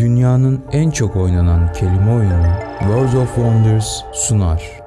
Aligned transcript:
Dünyanın 0.00 0.64
en 0.72 0.90
çok 0.90 1.16
oynanan 1.16 1.72
kelime 1.72 2.12
oyunu 2.12 2.52
World 2.78 3.22
of 3.22 3.34
Wonders 3.34 4.02
sunar. 4.12 4.80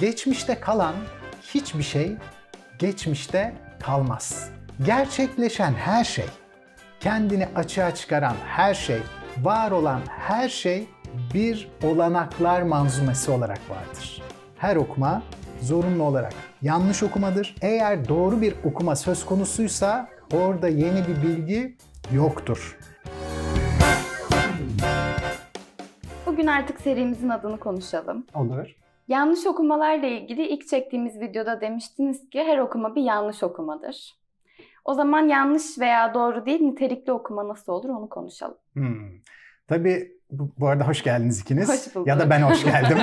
Geçmişte 0.00 0.60
kalan 0.60 0.94
hiçbir 1.42 1.82
şey 1.82 2.16
geçmişte 2.78 3.54
kalmaz. 3.82 4.48
Gerçekleşen 4.86 5.72
her 5.72 6.04
şey, 6.04 6.24
kendini 7.00 7.48
açığa 7.54 7.94
çıkaran 7.94 8.34
her 8.46 8.74
şey, 8.74 9.00
var 9.42 9.70
olan 9.70 10.00
her 10.08 10.48
şey 10.48 10.88
bir 11.34 11.68
olanaklar 11.82 12.62
manzumesi 12.62 13.30
olarak 13.30 13.70
vardır. 13.70 14.22
Her 14.58 14.76
okuma 14.76 15.22
zorunlu 15.60 16.02
olarak 16.02 16.34
yanlış 16.62 17.02
okumadır. 17.02 17.54
Eğer 17.62 18.08
doğru 18.08 18.40
bir 18.40 18.54
okuma 18.64 18.96
söz 18.96 19.26
konusuysa 19.26 20.08
orada 20.32 20.68
yeni 20.68 21.08
bir 21.08 21.22
bilgi 21.22 21.76
yoktur. 22.12 22.78
Bugün 26.44 26.52
artık 26.52 26.80
serimizin 26.80 27.28
adını 27.28 27.58
konuşalım. 27.58 28.26
Olur. 28.34 28.76
Yanlış 29.08 29.46
okumalarla 29.46 30.06
ilgili 30.06 30.46
ilk 30.48 30.68
çektiğimiz 30.68 31.20
videoda 31.20 31.60
demiştiniz 31.60 32.30
ki 32.30 32.38
her 32.38 32.58
okuma 32.58 32.94
bir 32.94 33.02
yanlış 33.02 33.42
okumadır. 33.42 34.14
O 34.84 34.94
zaman 34.94 35.28
yanlış 35.28 35.78
veya 35.78 36.14
doğru 36.14 36.46
değil 36.46 36.60
nitelikli 36.60 37.12
okuma 37.12 37.48
nasıl 37.48 37.72
olur 37.72 37.88
onu 37.88 38.08
konuşalım. 38.08 38.56
Hmm. 38.72 39.10
Tabii 39.68 40.12
bu, 40.30 40.52
bu 40.58 40.68
arada 40.68 40.88
hoş 40.88 41.02
geldiniz 41.02 41.40
ikiniz. 41.40 41.68
Hoş 41.68 41.94
bulduk. 41.94 42.08
Ya 42.08 42.18
da 42.18 42.30
ben 42.30 42.42
hoş 42.42 42.64
geldim. 42.64 42.98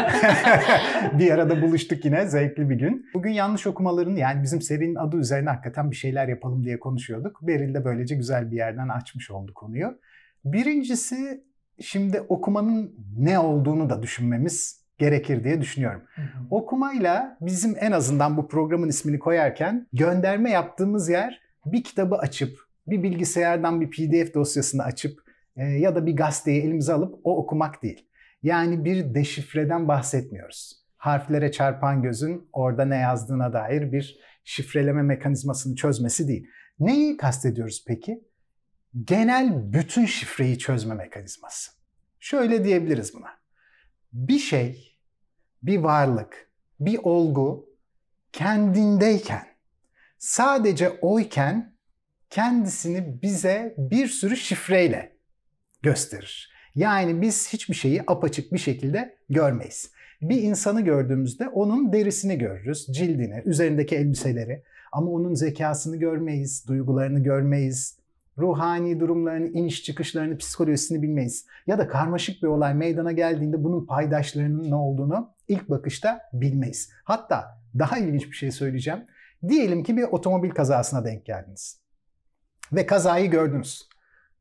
bir 1.20 1.32
arada 1.32 1.62
buluştuk 1.62 2.06
yine 2.06 2.26
zevkli 2.26 2.70
bir 2.70 2.76
gün. 2.76 3.06
Bugün 3.14 3.32
yanlış 3.32 3.68
okumaların 3.68 4.16
yani 4.16 4.44
bizim 4.44 4.62
serinin 4.62 4.96
adı 4.96 5.18
üzerine 5.18 5.50
hakikaten 5.50 5.92
bir 5.92 5.96
şeyler 5.96 6.28
yapalım 6.28 6.64
diye 6.64 6.80
konuşuyorduk. 6.80 7.40
Beril 7.42 7.74
de 7.74 7.86
böylece 7.86 8.16
güzel 8.16 8.52
bir 8.52 8.56
yerden 8.56 8.90
açmış 8.90 9.32
oldu 9.32 9.54
konuyu. 9.54 10.00
Birincisi 10.46 11.51
şimdi 11.80 12.22
okumanın 12.22 12.96
ne 13.18 13.40
olduğunu 13.40 13.90
da 13.90 14.04
düşünmemiz 14.04 14.82
gerekir 14.98 15.44
diye 15.44 15.62
düşünüyorum. 15.62 16.02
Okumayla 16.50 17.38
bizim 17.42 17.76
en 17.80 17.92
azından 17.92 18.38
bu 18.38 18.48
programın 18.48 18.90
ismini 18.90 19.20
koyarken 19.20 19.88
gönderme 19.94 20.52
yaptığımız 20.52 21.10
yer 21.10 21.42
bir 21.66 21.84
kitabı 21.84 22.16
açıp, 22.16 22.60
bir 22.88 23.04
bilgisayardan 23.04 23.82
bir 23.82 23.90
PDF 23.90 24.34
dosyasını 24.34 24.84
açıp 24.84 25.20
e, 25.56 25.64
ya 25.64 25.96
da 25.96 26.06
bir 26.06 26.16
gazeteyi 26.16 26.62
elimize 26.62 26.94
alıp 26.94 27.20
o 27.24 27.38
okumak 27.38 27.84
değil. 27.84 28.08
Yani 28.44 28.86
bir 28.86 29.14
deşifreden 29.14 29.88
bahsetmiyoruz. 29.88 30.82
Harflere 30.98 31.52
çarpan 31.52 32.02
gözün 32.02 32.50
orada 32.54 32.86
ne 32.86 32.98
yazdığına 32.98 33.54
dair 33.54 33.92
bir 33.92 34.20
şifreleme 34.44 35.02
mekanizmasını 35.02 35.76
çözmesi 35.76 36.28
değil. 36.28 36.48
Neyi 36.80 37.18
kastediyoruz 37.18 37.86
peki? 37.88 38.24
Genel 39.04 39.74
bütün 39.74 40.06
şifreyi 40.06 40.60
çözme 40.60 40.96
mekanizması. 40.96 41.72
Şöyle 42.20 42.64
diyebiliriz 42.64 43.14
buna. 43.14 43.30
Bir 44.14 44.40
şey, 44.40 44.98
bir 45.64 45.78
varlık, 45.78 46.50
bir 46.80 47.00
olgu 47.04 47.70
kendindeyken, 48.32 49.48
sadece 50.18 50.90
oyken 50.90 51.74
kendisini 52.30 53.22
bize 53.22 53.76
bir 53.78 54.08
sürü 54.08 54.38
şifreyle 54.38 55.12
gösterir. 55.82 56.52
Yani 56.76 57.22
biz 57.22 57.54
hiçbir 57.54 57.76
şeyi 57.76 58.04
apaçık 58.08 58.54
bir 58.54 58.58
şekilde 58.58 59.18
görmeyiz. 59.30 59.92
Bir 60.22 60.42
insanı 60.42 60.82
gördüğümüzde 60.82 61.48
onun 61.48 61.94
derisini 61.94 62.38
görürüz, 62.38 62.88
cildini, 62.92 63.42
üzerindeki 63.46 63.96
elbiseleri. 63.96 64.64
Ama 64.92 65.12
onun 65.12 65.34
zekasını 65.34 65.98
görmeyiz, 65.98 66.68
duygularını 66.68 67.24
görmeyiz, 67.24 68.01
ruhani 68.42 69.00
durumlarını, 69.00 69.48
iniş 69.48 69.84
çıkışlarını, 69.84 70.38
psikolojisini 70.38 71.02
bilmeyiz. 71.02 71.46
Ya 71.68 71.80
da 71.80 71.88
karmaşık 71.88 72.44
bir 72.44 72.48
olay 72.48 72.74
meydana 72.74 73.12
geldiğinde 73.12 73.64
bunun 73.64 73.86
paydaşlarının 73.86 74.72
ne 74.72 74.76
olduğunu 74.76 75.34
ilk 75.48 75.70
bakışta 75.70 76.22
bilmeyiz. 76.34 76.92
Hatta 77.04 77.62
daha 77.80 77.98
ilginç 77.98 78.28
bir 78.28 78.36
şey 78.36 78.52
söyleyeceğim. 78.52 79.06
Diyelim 79.48 79.84
ki 79.84 79.98
bir 79.98 80.04
otomobil 80.04 80.50
kazasına 80.50 81.06
denk 81.06 81.26
geldiniz. 81.26 81.82
Ve 82.72 82.86
kazayı 82.86 83.32
gördünüz. 83.32 83.90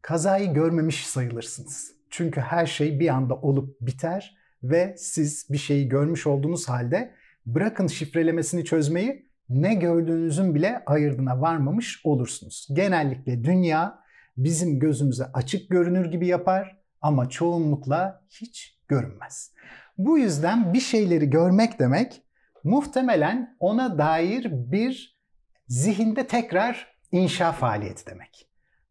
Kazayı 0.03 0.55
görmemiş 0.55 1.07
sayılırsınız. 1.07 1.93
Çünkü 2.11 2.41
her 2.41 2.67
şey 2.67 3.01
bir 3.01 3.09
anda 3.09 3.35
olup 3.35 3.81
biter 3.81 4.37
ve 4.63 4.95
siz 4.99 5.47
bir 5.51 5.59
şeyi 5.59 5.89
görmüş 5.89 6.27
olduğunuz 6.27 6.69
halde 6.69 7.15
bırakın 7.47 7.87
şifrelemesini 7.87 8.65
çözmeyi 8.65 9.30
ne 9.51 9.75
gördüğünüzün 9.75 10.55
bile 10.55 10.83
ayırdına 10.87 11.41
varmamış 11.41 12.01
olursunuz. 12.05 12.69
Genellikle 12.73 13.45
dünya 13.45 13.99
bizim 14.37 14.79
gözümüze 14.79 15.25
açık 15.25 15.71
görünür 15.71 16.11
gibi 16.11 16.27
yapar 16.27 16.77
ama 17.01 17.29
çoğunlukla 17.29 18.25
hiç 18.29 18.79
görünmez. 18.89 19.53
Bu 19.99 20.19
yüzden 20.19 20.75
bir 20.75 20.81
şeyleri 20.81 21.31
görmek 21.31 21.79
demek 21.79 22.23
muhtemelen 22.65 23.57
ona 23.61 23.99
dair 23.99 24.47
bir 24.51 25.21
zihinde 25.69 26.27
tekrar 26.27 26.97
inşa 27.13 27.53
faaliyeti 27.53 28.07
demek. 28.07 28.47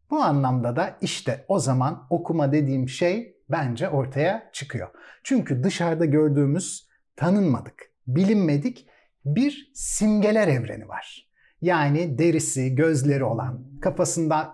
Bu 0.09 0.23
anlamda 0.23 0.75
da 0.75 0.97
işte 1.01 1.45
o 1.47 1.59
zaman 1.59 2.07
okuma 2.09 2.51
dediğim 2.51 2.89
şey 2.89 3.35
bence 3.49 3.89
ortaya 3.89 4.49
çıkıyor. 4.53 4.89
Çünkü 5.23 5.63
dışarıda 5.63 6.05
gördüğümüz 6.05 6.89
tanınmadık, 7.15 7.91
bilinmedik 8.07 8.87
bir 9.25 9.71
simgeler 9.73 10.47
evreni 10.47 10.87
var. 10.87 11.29
Yani 11.61 12.17
derisi, 12.17 12.75
gözleri 12.75 13.23
olan, 13.23 13.79
kafasında 13.81 14.53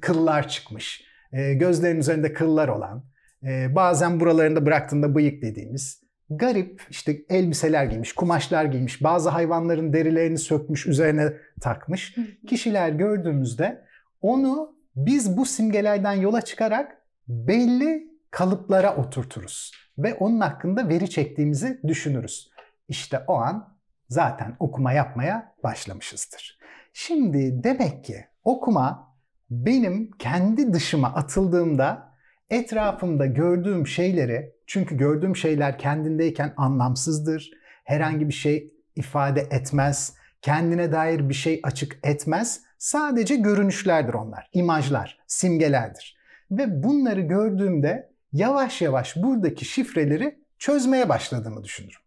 kıllar 0.00 0.48
çıkmış, 0.48 1.04
e, 1.32 1.54
gözlerin 1.54 1.98
üzerinde 1.98 2.32
kıllar 2.32 2.68
olan, 2.68 3.04
e, 3.42 3.74
bazen 3.74 4.20
buralarında 4.20 4.66
bıraktığında 4.66 5.14
bıyık 5.14 5.42
dediğimiz 5.42 6.06
garip 6.30 6.82
işte 6.90 7.22
elbiseler 7.28 7.84
giymiş, 7.84 8.12
kumaşlar 8.12 8.64
giymiş, 8.64 9.02
bazı 9.02 9.28
hayvanların 9.28 9.92
derilerini 9.92 10.38
sökmüş, 10.38 10.86
üzerine 10.86 11.32
takmış 11.60 12.16
kişiler 12.48 12.90
gördüğümüzde 12.90 13.84
onu 14.20 14.76
biz 14.96 15.36
bu 15.36 15.46
simgelerden 15.46 16.12
yola 16.12 16.40
çıkarak 16.40 17.02
belli 17.28 18.10
kalıplara 18.30 18.96
oturturuz 18.96 19.72
ve 19.98 20.14
onun 20.14 20.40
hakkında 20.40 20.88
veri 20.88 21.10
çektiğimizi 21.10 21.80
düşünürüz. 21.86 22.50
İşte 22.88 23.18
o 23.26 23.34
an 23.34 23.75
zaten 24.08 24.56
okuma 24.58 24.92
yapmaya 24.92 25.54
başlamışızdır. 25.64 26.58
Şimdi 26.92 27.64
demek 27.64 28.04
ki 28.04 28.24
okuma 28.44 29.16
benim 29.50 30.10
kendi 30.18 30.72
dışıma 30.72 31.14
atıldığımda 31.14 32.12
etrafımda 32.50 33.26
gördüğüm 33.26 33.86
şeyleri 33.86 34.52
çünkü 34.66 34.96
gördüğüm 34.96 35.36
şeyler 35.36 35.78
kendindeyken 35.78 36.54
anlamsızdır. 36.56 37.50
Herhangi 37.84 38.28
bir 38.28 38.34
şey 38.34 38.72
ifade 38.96 39.40
etmez. 39.40 40.14
Kendine 40.42 40.92
dair 40.92 41.28
bir 41.28 41.34
şey 41.34 41.60
açık 41.62 41.98
etmez. 42.02 42.60
Sadece 42.78 43.36
görünüşlerdir 43.36 44.14
onlar. 44.14 44.50
imajlar, 44.52 45.18
simgelerdir. 45.26 46.16
Ve 46.50 46.82
bunları 46.82 47.20
gördüğümde 47.20 48.12
yavaş 48.32 48.82
yavaş 48.82 49.16
buradaki 49.16 49.64
şifreleri 49.64 50.38
çözmeye 50.58 51.08
başladığımı 51.08 51.64
düşünürüm. 51.64 52.00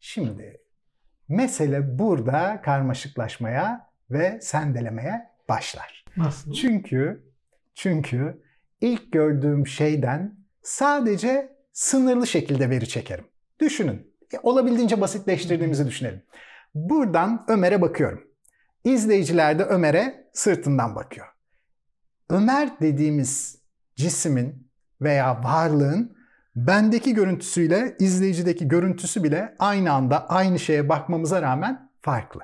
Şimdi 0.00 0.60
mesele 1.28 1.98
burada 1.98 2.60
karmaşıklaşmaya 2.64 3.90
ve 4.10 4.38
sendelemeye 4.42 5.30
başlar. 5.48 6.04
Nasıl? 6.16 6.52
Çünkü 6.52 7.22
çünkü 7.74 8.42
ilk 8.80 9.12
gördüğüm 9.12 9.66
şeyden 9.66 10.34
sadece 10.62 11.56
sınırlı 11.72 12.26
şekilde 12.26 12.70
veri 12.70 12.88
çekerim. 12.88 13.24
Düşünün. 13.60 14.12
E, 14.34 14.38
olabildiğince 14.42 15.00
basitleştirdiğimizi 15.00 15.86
düşünelim. 15.86 16.22
Buradan 16.74 17.44
Ömer'e 17.48 17.82
bakıyorum. 17.82 18.24
İzleyiciler 18.84 19.58
de 19.58 19.64
Ömer'e 19.64 20.28
sırtından 20.32 20.94
bakıyor. 20.94 21.26
Ömer 22.30 22.80
dediğimiz 22.80 23.58
cismin 23.96 24.68
veya 25.00 25.44
varlığın 25.44 26.15
bendeki 26.56 27.14
görüntüsüyle 27.14 27.96
izleyicideki 27.98 28.68
görüntüsü 28.68 29.24
bile 29.24 29.54
aynı 29.58 29.92
anda 29.92 30.28
aynı 30.28 30.58
şeye 30.58 30.88
bakmamıza 30.88 31.42
rağmen 31.42 31.90
farklı. 32.00 32.40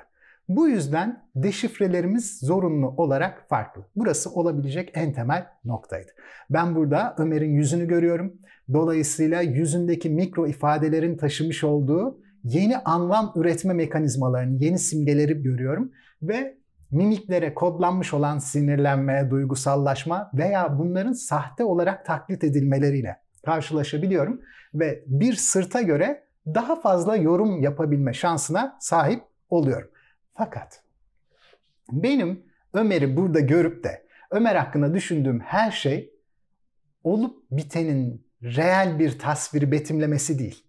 Bu 0.49 0.67
yüzden 0.67 1.23
deşifrelerimiz 1.35 2.39
zorunlu 2.39 2.87
olarak 2.87 3.49
farklı. 3.49 3.85
Burası 3.95 4.29
olabilecek 4.29 4.91
en 4.93 5.13
temel 5.13 5.47
noktaydı. 5.65 6.11
Ben 6.49 6.75
burada 6.75 7.15
Ömer'in 7.17 7.53
yüzünü 7.53 7.87
görüyorum. 7.87 8.33
Dolayısıyla 8.73 9.41
yüzündeki 9.41 10.09
mikro 10.09 10.47
ifadelerin 10.47 11.17
taşımış 11.17 11.63
olduğu 11.63 12.19
yeni 12.43 12.77
anlam 12.77 13.33
üretme 13.35 13.73
mekanizmalarını, 13.73 14.63
yeni 14.63 14.79
simgeleri 14.79 15.43
görüyorum 15.43 15.91
ve 16.21 16.57
mimiklere 16.91 17.53
kodlanmış 17.53 18.13
olan 18.13 18.37
sinirlenme, 18.37 19.27
duygusallaşma 19.31 20.31
veya 20.33 20.79
bunların 20.79 21.13
sahte 21.13 21.63
olarak 21.63 22.05
taklit 22.05 22.43
edilmeleriyle 22.43 23.22
karşılaşabiliyorum 23.45 24.41
ve 24.73 25.03
bir 25.07 25.33
sırta 25.33 25.81
göre 25.81 26.23
daha 26.47 26.81
fazla 26.81 27.15
yorum 27.15 27.61
yapabilme 27.61 28.13
şansına 28.13 28.77
sahip 28.79 29.23
oluyorum. 29.49 29.89
Fakat 30.33 30.81
benim 31.91 32.43
Ömer'i 32.73 33.17
burada 33.17 33.39
görüp 33.39 33.83
de 33.83 34.03
Ömer 34.31 34.55
hakkında 34.55 34.93
düşündüğüm 34.93 35.39
her 35.39 35.71
şey 35.71 36.13
olup 37.03 37.43
bitenin 37.51 38.27
reel 38.43 38.99
bir 38.99 39.19
tasviri 39.19 39.71
betimlemesi 39.71 40.39
değil. 40.39 40.63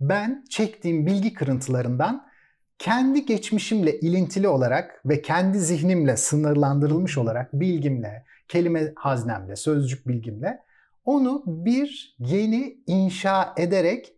Ben 0.00 0.44
çektiğim 0.50 1.06
bilgi 1.06 1.34
kırıntılarından 1.34 2.30
kendi 2.78 3.26
geçmişimle 3.26 4.00
ilintili 4.00 4.48
olarak 4.48 5.00
ve 5.06 5.22
kendi 5.22 5.58
zihnimle 5.58 6.16
sınırlandırılmış 6.16 7.18
olarak 7.18 7.52
bilgimle, 7.52 8.24
kelime 8.48 8.92
haznemle, 8.96 9.56
sözcük 9.56 10.08
bilgimle 10.08 10.62
onu 11.04 11.42
bir 11.46 12.16
yeni 12.18 12.76
inşa 12.86 13.54
ederek 13.56 14.12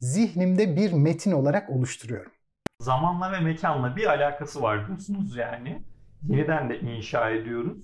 zihnimde 0.00 0.76
bir 0.76 0.92
metin 0.92 1.32
olarak 1.32 1.70
oluşturuyorum. 1.70 2.32
Zamanla 2.80 3.32
ve 3.32 3.40
mekanla 3.40 3.96
bir 3.96 4.06
alakası 4.06 4.62
var 4.62 4.86
diyorsunuz 4.86 5.36
yani. 5.36 5.82
Yeniden 6.28 6.70
de 6.70 6.80
inşa 6.80 7.30
ediyoruz. 7.30 7.78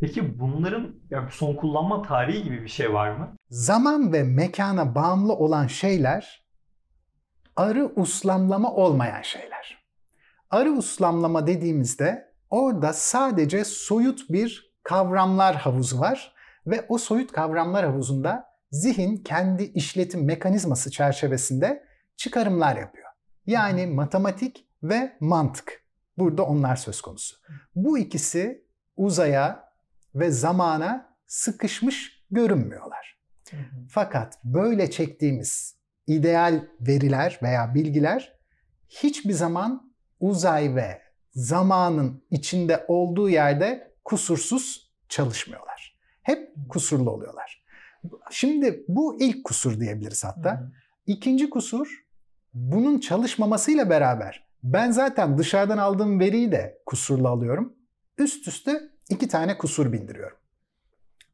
Peki 0.00 0.40
bunların 0.40 0.94
ya 1.10 1.28
son 1.30 1.54
kullanma 1.54 2.02
tarihi 2.02 2.42
gibi 2.42 2.62
bir 2.62 2.68
şey 2.68 2.92
var 2.92 3.10
mı? 3.10 3.36
Zaman 3.50 4.12
ve 4.12 4.22
mekana 4.22 4.94
bağımlı 4.94 5.32
olan 5.32 5.66
şeyler 5.66 6.44
arı 7.56 7.92
uslamlama 7.96 8.72
olmayan 8.74 9.22
şeyler. 9.22 9.78
Arı 10.50 10.70
uslamlama 10.70 11.46
dediğimizde 11.46 12.32
orada 12.50 12.92
sadece 12.92 13.64
soyut 13.64 14.30
bir 14.30 14.74
kavramlar 14.82 15.56
havuzu 15.56 16.00
var 16.00 16.32
ve 16.70 16.86
o 16.88 16.98
soyut 16.98 17.32
kavramlar 17.32 17.84
havuzunda 17.84 18.46
zihin 18.70 19.16
kendi 19.16 19.62
işletim 19.62 20.24
mekanizması 20.24 20.90
çerçevesinde 20.90 21.84
çıkarımlar 22.16 22.76
yapıyor. 22.76 23.08
Yani 23.46 23.86
matematik 23.86 24.68
ve 24.82 25.16
mantık. 25.20 25.84
Burada 26.18 26.42
onlar 26.42 26.76
söz 26.76 27.00
konusu. 27.00 27.36
Bu 27.74 27.98
ikisi 27.98 28.64
uzaya 28.96 29.64
ve 30.14 30.30
zamana 30.30 31.16
sıkışmış 31.26 32.24
görünmüyorlar. 32.30 33.18
Fakat 33.90 34.44
böyle 34.44 34.90
çektiğimiz 34.90 35.78
ideal 36.06 36.64
veriler 36.80 37.38
veya 37.42 37.74
bilgiler 37.74 38.38
hiçbir 38.88 39.32
zaman 39.32 39.92
uzay 40.20 40.74
ve 40.74 41.02
zamanın 41.32 42.24
içinde 42.30 42.84
olduğu 42.88 43.30
yerde 43.30 43.94
kusursuz 44.04 44.92
çalışmıyorlar. 45.08 45.67
Hep 46.28 46.52
kusurlu 46.68 47.10
oluyorlar. 47.10 47.64
Şimdi 48.30 48.84
bu 48.88 49.20
ilk 49.20 49.44
kusur 49.44 49.80
diyebiliriz 49.80 50.24
hatta. 50.24 50.72
İkinci 51.06 51.50
kusur 51.50 52.04
bunun 52.54 52.98
çalışmamasıyla 52.98 53.90
beraber 53.90 54.46
ben 54.62 54.90
zaten 54.90 55.38
dışarıdan 55.38 55.78
aldığım 55.78 56.20
veriyi 56.20 56.52
de 56.52 56.82
kusurlu 56.86 57.28
alıyorum. 57.28 57.72
Üst 58.18 58.48
üste 58.48 58.80
iki 59.10 59.28
tane 59.28 59.58
kusur 59.58 59.92
bindiriyorum. 59.92 60.36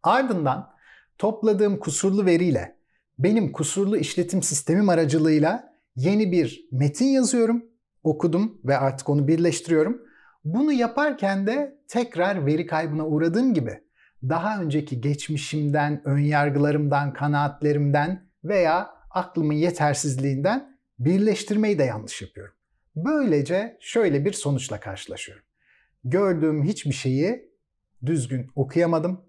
Ardından 0.02 0.70
topladığım 1.19 1.79
kusurlu 1.79 2.26
veriyle 2.26 2.76
benim 3.19 3.52
kusurlu 3.52 3.97
işletim 3.97 4.43
sistemim 4.43 4.88
aracılığıyla 4.88 5.75
yeni 5.97 6.32
bir 6.32 6.69
metin 6.73 7.08
yazıyorum, 7.08 7.64
okudum 8.05 8.61
ve 8.64 8.79
artık 8.79 9.08
onu 9.08 9.29
birleştiriyorum. 9.29 10.02
Bunu 10.44 10.73
yaparken 10.73 11.47
de 11.47 11.79
tekrar 11.88 12.47
veri 12.47 12.67
kaybına 12.67 13.06
uğradığım 13.06 13.55
gibi 13.55 13.85
daha 14.29 14.62
önceki 14.62 15.00
geçmişimden, 15.00 16.03
önyargılarımdan, 16.05 17.12
kanaatlerimden 17.12 18.29
veya 18.44 18.91
aklımın 19.11 19.55
yetersizliğinden 19.55 20.79
birleştirmeyi 20.99 21.79
de 21.79 21.85
yanlış 21.85 22.23
yapıyorum. 22.23 22.55
Böylece 22.97 23.79
şöyle 23.81 24.25
bir 24.25 24.32
sonuçla 24.32 24.81
karşılaşıyorum. 24.81 25.44
Gördüğüm 26.05 26.65
hiçbir 26.65 26.93
şeyi 26.93 27.53
düzgün 28.06 28.50
okuyamadım, 28.55 29.21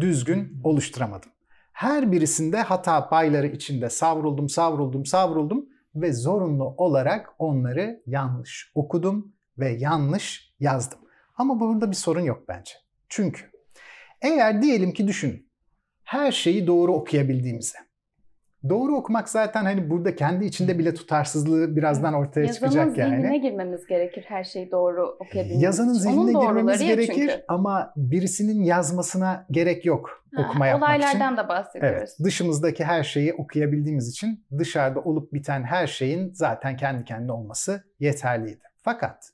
düzgün 0.00 0.60
oluşturamadım. 0.64 1.30
Her 1.72 2.12
birisinde 2.12 2.62
hata 2.62 3.08
payları 3.08 3.46
içinde 3.46 3.90
savruldum, 3.90 4.48
savruldum, 4.48 5.06
savruldum 5.06 5.68
ve 5.94 6.12
zorunlu 6.12 6.64
olarak 6.64 7.30
onları 7.38 8.02
yanlış 8.06 8.72
okudum 8.74 9.32
ve 9.58 9.70
yanlış 9.70 10.54
yazdım. 10.60 10.98
Ama 11.36 11.60
burada 11.60 11.90
bir 11.90 11.96
sorun 11.96 12.20
yok 12.20 12.48
bence. 12.48 12.72
Çünkü 13.08 13.51
eğer 14.22 14.62
diyelim 14.62 14.92
ki 14.92 15.08
düşün 15.08 15.46
her 16.04 16.32
şeyi 16.32 16.66
doğru 16.66 16.92
okuyabildiğimizi. 16.94 17.78
Doğru 18.68 18.96
okumak 18.96 19.28
zaten 19.28 19.64
hani 19.64 19.90
burada 19.90 20.16
kendi 20.16 20.44
içinde 20.44 20.78
bile 20.78 20.94
tutarsızlığı 20.94 21.76
birazdan 21.76 22.14
ortaya 22.14 22.40
Yazanın 22.46 22.70
çıkacak 22.70 22.98
yani. 22.98 23.16
zihnine 23.16 23.38
girmemiz 23.38 23.86
gerekir 23.86 24.24
her 24.28 24.44
şeyi 24.44 24.70
doğru 24.70 25.16
okuyabilmemiz 25.20 25.62
Yazanın 25.62 25.90
için. 25.94 26.00
zihnine 26.02 26.20
Onun 26.38 26.46
girmemiz 26.46 26.80
gerekir 26.80 27.14
çünkü. 27.14 27.44
ama 27.48 27.92
birisinin 27.96 28.62
yazmasına 28.64 29.46
gerek 29.50 29.84
yok 29.86 30.24
Ha, 30.34 30.42
okuma 30.48 30.66
yapmak 30.66 30.90
için. 30.90 31.06
Olaylardan 31.08 31.36
da 31.36 31.48
bahsediyoruz. 31.48 31.98
Evet, 31.98 32.16
dışımızdaki 32.24 32.84
her 32.84 33.02
şeyi 33.04 33.34
okuyabildiğimiz 33.34 34.08
için 34.08 34.44
dışarıda 34.58 35.00
olup 35.00 35.32
biten 35.32 35.62
her 35.62 35.86
şeyin 35.86 36.32
zaten 36.34 36.76
kendi 36.76 37.04
kendine 37.04 37.32
olması 37.32 37.84
yeterliydi. 38.00 38.62
Fakat 38.82 39.31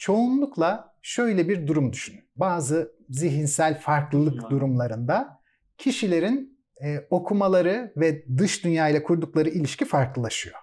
çoğunlukla 0.00 0.94
şöyle 1.02 1.48
bir 1.48 1.66
durum 1.66 1.92
düşünün. 1.92 2.24
Bazı 2.36 2.92
zihinsel 3.08 3.80
farklılık 3.80 4.44
Hı. 4.44 4.50
durumlarında 4.50 5.40
kişilerin 5.78 6.60
e, 6.82 7.06
okumaları 7.10 7.92
ve 7.96 8.24
dış 8.38 8.64
dünya 8.64 8.88
ile 8.88 9.02
kurdukları 9.02 9.48
ilişki 9.48 9.84
farklılaşıyor. 9.84 10.56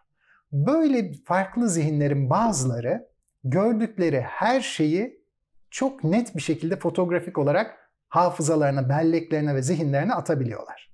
Böyle 0.52 1.12
farklı 1.26 1.70
zihinlerin 1.70 2.30
bazıları 2.30 3.08
gördükleri 3.44 4.22
her 4.22 4.62
şeyi 4.62 5.22
çok 5.72 6.04
net 6.04 6.36
bir 6.36 6.42
şekilde 6.42 6.76
fotoğrafik 6.76 7.38
olarak 7.38 7.92
hafızalarına, 8.10 8.90
belleklerine 8.90 9.56
ve 9.56 9.62
zihinlerine 9.62 10.14
atabiliyorlar. 10.14 10.94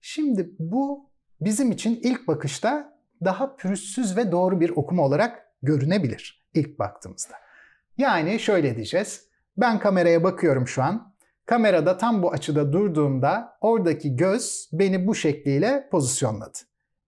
Şimdi 0.00 0.50
bu 0.58 1.10
bizim 1.40 1.72
için 1.72 2.00
ilk 2.02 2.28
bakışta 2.28 2.98
daha 3.24 3.56
pürüzsüz 3.56 4.16
ve 4.16 4.32
doğru 4.32 4.60
bir 4.60 4.70
okuma 4.70 5.02
olarak 5.02 5.46
görünebilir 5.62 6.48
ilk 6.54 6.78
baktığımızda. 6.78 7.47
Yani 7.98 8.40
şöyle 8.40 8.76
diyeceğiz. 8.76 9.28
Ben 9.56 9.78
kameraya 9.78 10.24
bakıyorum 10.24 10.68
şu 10.68 10.82
an. 10.82 11.14
Kamerada 11.46 11.96
tam 11.96 12.22
bu 12.22 12.32
açıda 12.32 12.72
durduğumda 12.72 13.58
oradaki 13.60 14.16
göz 14.16 14.70
beni 14.72 15.06
bu 15.06 15.14
şekliyle 15.14 15.88
pozisyonladı. 15.90 16.58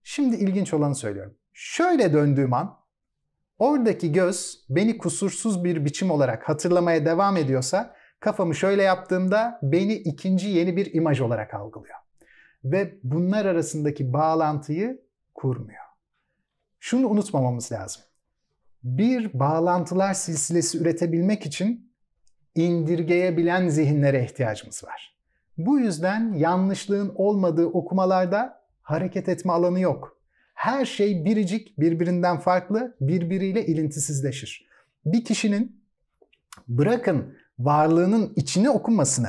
Şimdi 0.02 0.36
ilginç 0.36 0.74
olanı 0.74 0.94
söylüyorum. 0.94 1.34
Şöyle 1.52 2.12
döndüğüm 2.12 2.52
an 2.52 2.78
oradaki 3.58 4.12
göz 4.12 4.66
beni 4.68 4.98
kusursuz 4.98 5.64
bir 5.64 5.84
biçim 5.84 6.10
olarak 6.10 6.48
hatırlamaya 6.48 7.06
devam 7.06 7.36
ediyorsa 7.36 7.96
kafamı 8.20 8.54
şöyle 8.54 8.82
yaptığımda 8.82 9.58
beni 9.62 9.94
ikinci 9.94 10.48
yeni 10.48 10.76
bir 10.76 10.94
imaj 10.94 11.20
olarak 11.20 11.54
algılıyor. 11.54 11.96
Ve 12.64 12.98
bunlar 13.02 13.44
arasındaki 13.44 14.12
bağlantıyı 14.12 15.02
kurmuyor. 15.34 15.84
Şunu 16.80 17.08
unutmamamız 17.08 17.72
lazım. 17.72 18.02
Bir 18.84 19.38
bağlantılar 19.38 20.14
silsilesi 20.14 20.78
üretebilmek 20.78 21.46
için 21.46 21.92
indirgeyebilen 22.54 23.68
zihinlere 23.68 24.24
ihtiyacımız 24.24 24.84
var. 24.84 25.16
Bu 25.58 25.78
yüzden 25.78 26.32
yanlışlığın 26.32 27.12
olmadığı 27.14 27.66
okumalarda 27.66 28.62
hareket 28.82 29.28
etme 29.28 29.52
alanı 29.52 29.80
yok. 29.80 30.20
Her 30.54 30.84
şey 30.84 31.24
biricik, 31.24 31.78
birbirinden 31.78 32.38
farklı, 32.38 32.96
birbiriyle 33.00 33.66
ilintisizleşir. 33.66 34.68
Bir 35.04 35.24
kişinin 35.24 35.82
bırakın 36.68 37.34
varlığının 37.58 38.32
içini 38.36 38.70
okumasını, 38.70 39.28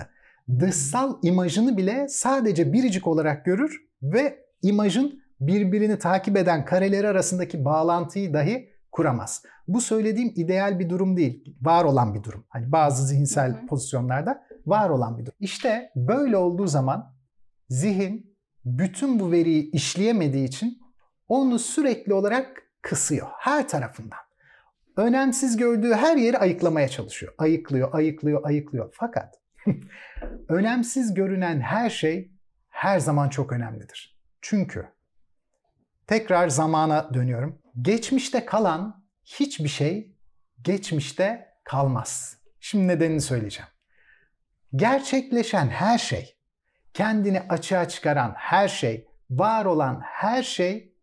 dışsal 0.60 1.20
imajını 1.24 1.77
bile 1.77 2.08
sadece 2.08 2.74
biricik 2.74 3.08
olarak 3.08 3.46
görür 3.46 3.88
ve 4.03 4.46
imajın 4.62 5.22
birbirini 5.39 6.00
takip 6.00 6.38
eden 6.38 6.65
kareleri 6.65 7.08
arasındaki 7.08 7.65
bağlantıyı 7.65 8.34
dahi 8.34 8.70
kuramaz. 8.91 9.43
Bu 9.67 9.81
söylediğim 9.81 10.33
ideal 10.36 10.79
bir 10.79 10.89
durum 10.89 11.17
değil, 11.17 11.55
var 11.62 11.83
olan 11.83 12.13
bir 12.13 12.24
durum. 12.24 12.45
Hani 12.50 12.71
bazı 12.71 13.07
zihinsel 13.07 13.51
Hı 13.51 13.62
hı. 13.62 13.67
pozisyonlarda 13.67 14.43
var 14.65 14.89
olan 14.89 15.17
bir 15.17 15.25
durum. 15.25 15.38
İşte 15.39 15.91
böyle 15.95 16.38
olduğu 16.38 16.67
zaman 16.67 17.15
zihin 17.69 18.38
bütün 18.65 19.19
bu 19.19 19.31
veriyi 19.31 19.71
işleyemediği 19.71 20.48
için 20.48 20.81
onu 21.27 21.60
sürekli 21.60 22.13
olarak 22.13 22.63
kısıyor 22.81 23.27
her 23.38 23.67
tarafından. 23.67 24.19
Önemsiz 24.98 25.57
gördüğü 25.57 25.93
her 25.93 26.17
yeri 26.17 26.38
ayıklamaya 26.38 26.88
çalışıyor. 26.88 27.33
Ayıklıyor, 27.38 27.93
ayıklıyor, 27.93 28.45
ayıklıyor. 28.45 28.89
Fakat 28.93 29.39
önemsiz 30.50 31.13
görünen 31.13 31.60
her 31.60 31.89
şey 31.89 32.31
her 32.69 33.00
zaman 33.00 33.29
çok 33.29 33.51
önemlidir. 33.51 34.19
Çünkü 34.41 34.86
tekrar 36.07 36.48
zamana 36.48 37.13
dönüyorum. 37.13 37.60
Geçmişte 37.81 38.45
kalan 38.45 39.05
hiçbir 39.23 39.67
şey 39.67 40.15
geçmişte 40.61 41.47
kalmaz. 41.63 42.37
Şimdi 42.59 42.87
nedenini 42.87 43.21
söyleyeceğim. 43.21 43.69
Gerçekleşen 44.75 45.67
her 45.67 45.97
şey, 45.97 46.37
kendini 46.93 47.41
açığa 47.41 47.87
çıkaran 47.87 48.33
her 48.37 48.67
şey, 48.67 49.07
var 49.29 49.65
olan 49.65 50.01
her 50.03 50.43
şey 50.43 50.95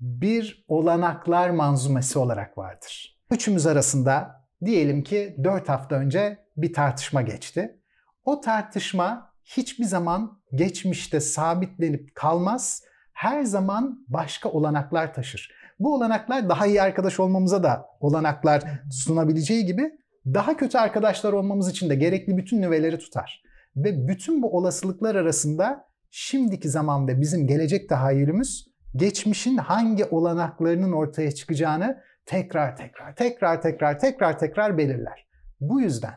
bir 0.00 0.64
olanaklar 0.68 1.50
manzumesi 1.50 2.18
olarak 2.18 2.58
vardır. 2.58 3.18
Üçümüz 3.30 3.66
arasında 3.66 4.44
diyelim 4.64 5.02
ki 5.02 5.36
4 5.44 5.68
hafta 5.68 5.96
önce 5.96 6.38
bir 6.56 6.72
tartışma 6.72 7.22
geçti. 7.22 7.80
O 8.24 8.40
tartışma 8.40 9.34
hiçbir 9.44 9.84
zaman 9.84 10.42
geçmişte 10.54 11.20
sabitlenip 11.20 12.14
kalmaz. 12.14 12.84
Her 13.12 13.42
zaman 13.42 14.04
başka 14.08 14.48
olanaklar 14.48 15.14
taşır. 15.14 15.57
Bu 15.78 15.94
olanaklar 15.94 16.48
daha 16.48 16.66
iyi 16.66 16.82
arkadaş 16.82 17.20
olmamıza 17.20 17.62
da 17.62 17.86
olanaklar 18.00 18.62
sunabileceği 18.90 19.66
gibi 19.66 19.90
daha 20.26 20.56
kötü 20.56 20.78
arkadaşlar 20.78 21.32
olmamız 21.32 21.70
için 21.70 21.90
de 21.90 21.94
gerekli 21.94 22.36
bütün 22.36 22.62
nüveleri 22.62 22.98
tutar. 22.98 23.42
Ve 23.76 24.08
bütün 24.08 24.42
bu 24.42 24.56
olasılıklar 24.56 25.14
arasında 25.14 25.84
şimdiki 26.10 26.68
zaman 26.68 27.08
ve 27.08 27.20
bizim 27.20 27.46
gelecek 27.46 27.88
tahayyülümüz 27.88 28.68
geçmişin 28.96 29.56
hangi 29.56 30.04
olanaklarının 30.04 30.92
ortaya 30.92 31.32
çıkacağını 31.32 32.02
tekrar 32.26 32.76
tekrar 32.76 33.16
tekrar 33.16 33.62
tekrar 33.62 33.98
tekrar 33.98 34.38
tekrar 34.38 34.78
belirler. 34.78 35.26
Bu 35.60 35.80
yüzden 35.80 36.14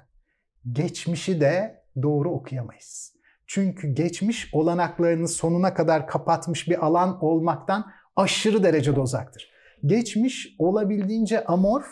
geçmişi 0.72 1.42
de 1.42 1.84
doğru 2.02 2.32
okuyamayız. 2.32 3.14
Çünkü 3.48 3.88
geçmiş 3.88 4.50
olanaklarını 4.54 5.28
sonuna 5.28 5.74
kadar 5.74 6.08
kapatmış 6.08 6.68
bir 6.68 6.86
alan 6.86 7.24
olmaktan 7.24 7.92
aşırı 8.16 8.64
derecede 8.64 9.00
uzaktır. 9.00 9.52
Geçmiş 9.86 10.56
olabildiğince 10.60 11.46
amorf 11.46 11.88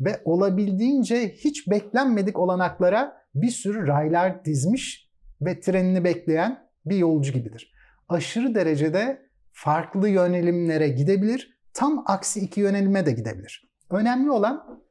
ve 0.00 0.20
olabildiğince 0.24 1.28
hiç 1.28 1.68
beklenmedik 1.68 2.38
olanaklara 2.38 3.20
bir 3.34 3.50
sürü 3.50 3.86
raylar 3.86 4.44
dizmiş 4.44 5.10
ve 5.40 5.60
trenini 5.60 6.04
bekleyen 6.04 6.70
bir 6.86 6.96
yolcu 6.96 7.32
gibidir. 7.32 7.72
Aşırı 8.08 8.54
derecede 8.54 9.30
farklı 9.52 10.08
yönelimlere 10.08 10.88
gidebilir, 10.88 11.58
tam 11.72 12.04
aksi 12.06 12.40
iki 12.40 12.60
yönelime 12.60 13.06
de 13.06 13.12
gidebilir. 13.12 13.70
Önemli 13.90 14.30
olan 14.30 14.82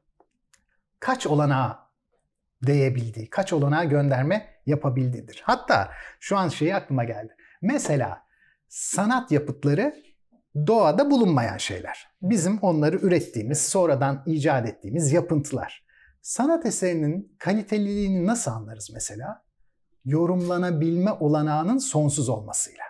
kaç 0.99 1.27
olanağa 1.27 1.89
değebildiği, 2.63 3.29
kaç 3.29 3.53
olanağa 3.53 3.83
gönderme 3.83 4.47
yapabildiğidir. 4.65 5.41
Hatta 5.45 5.91
şu 6.19 6.37
an 6.37 6.47
şey 6.47 6.73
aklıma 6.73 7.03
geldi. 7.03 7.35
Mesela 7.61 8.21
sanat 8.67 9.31
yapıtları 9.31 9.95
doğada 10.67 11.11
bulunmayan 11.11 11.57
şeyler. 11.57 12.07
Bizim 12.21 12.57
onları 12.57 12.97
ürettiğimiz, 12.97 13.61
sonradan 13.61 14.23
icat 14.25 14.69
ettiğimiz 14.69 15.11
yapıntılar. 15.11 15.85
Sanat 16.21 16.65
eserinin 16.65 17.35
kaliteliliğini 17.39 18.25
nasıl 18.27 18.51
anlarız 18.51 18.89
mesela? 18.93 19.43
Yorumlanabilme 20.05 21.11
olanağının 21.11 21.77
sonsuz 21.77 22.29
olmasıyla. 22.29 22.83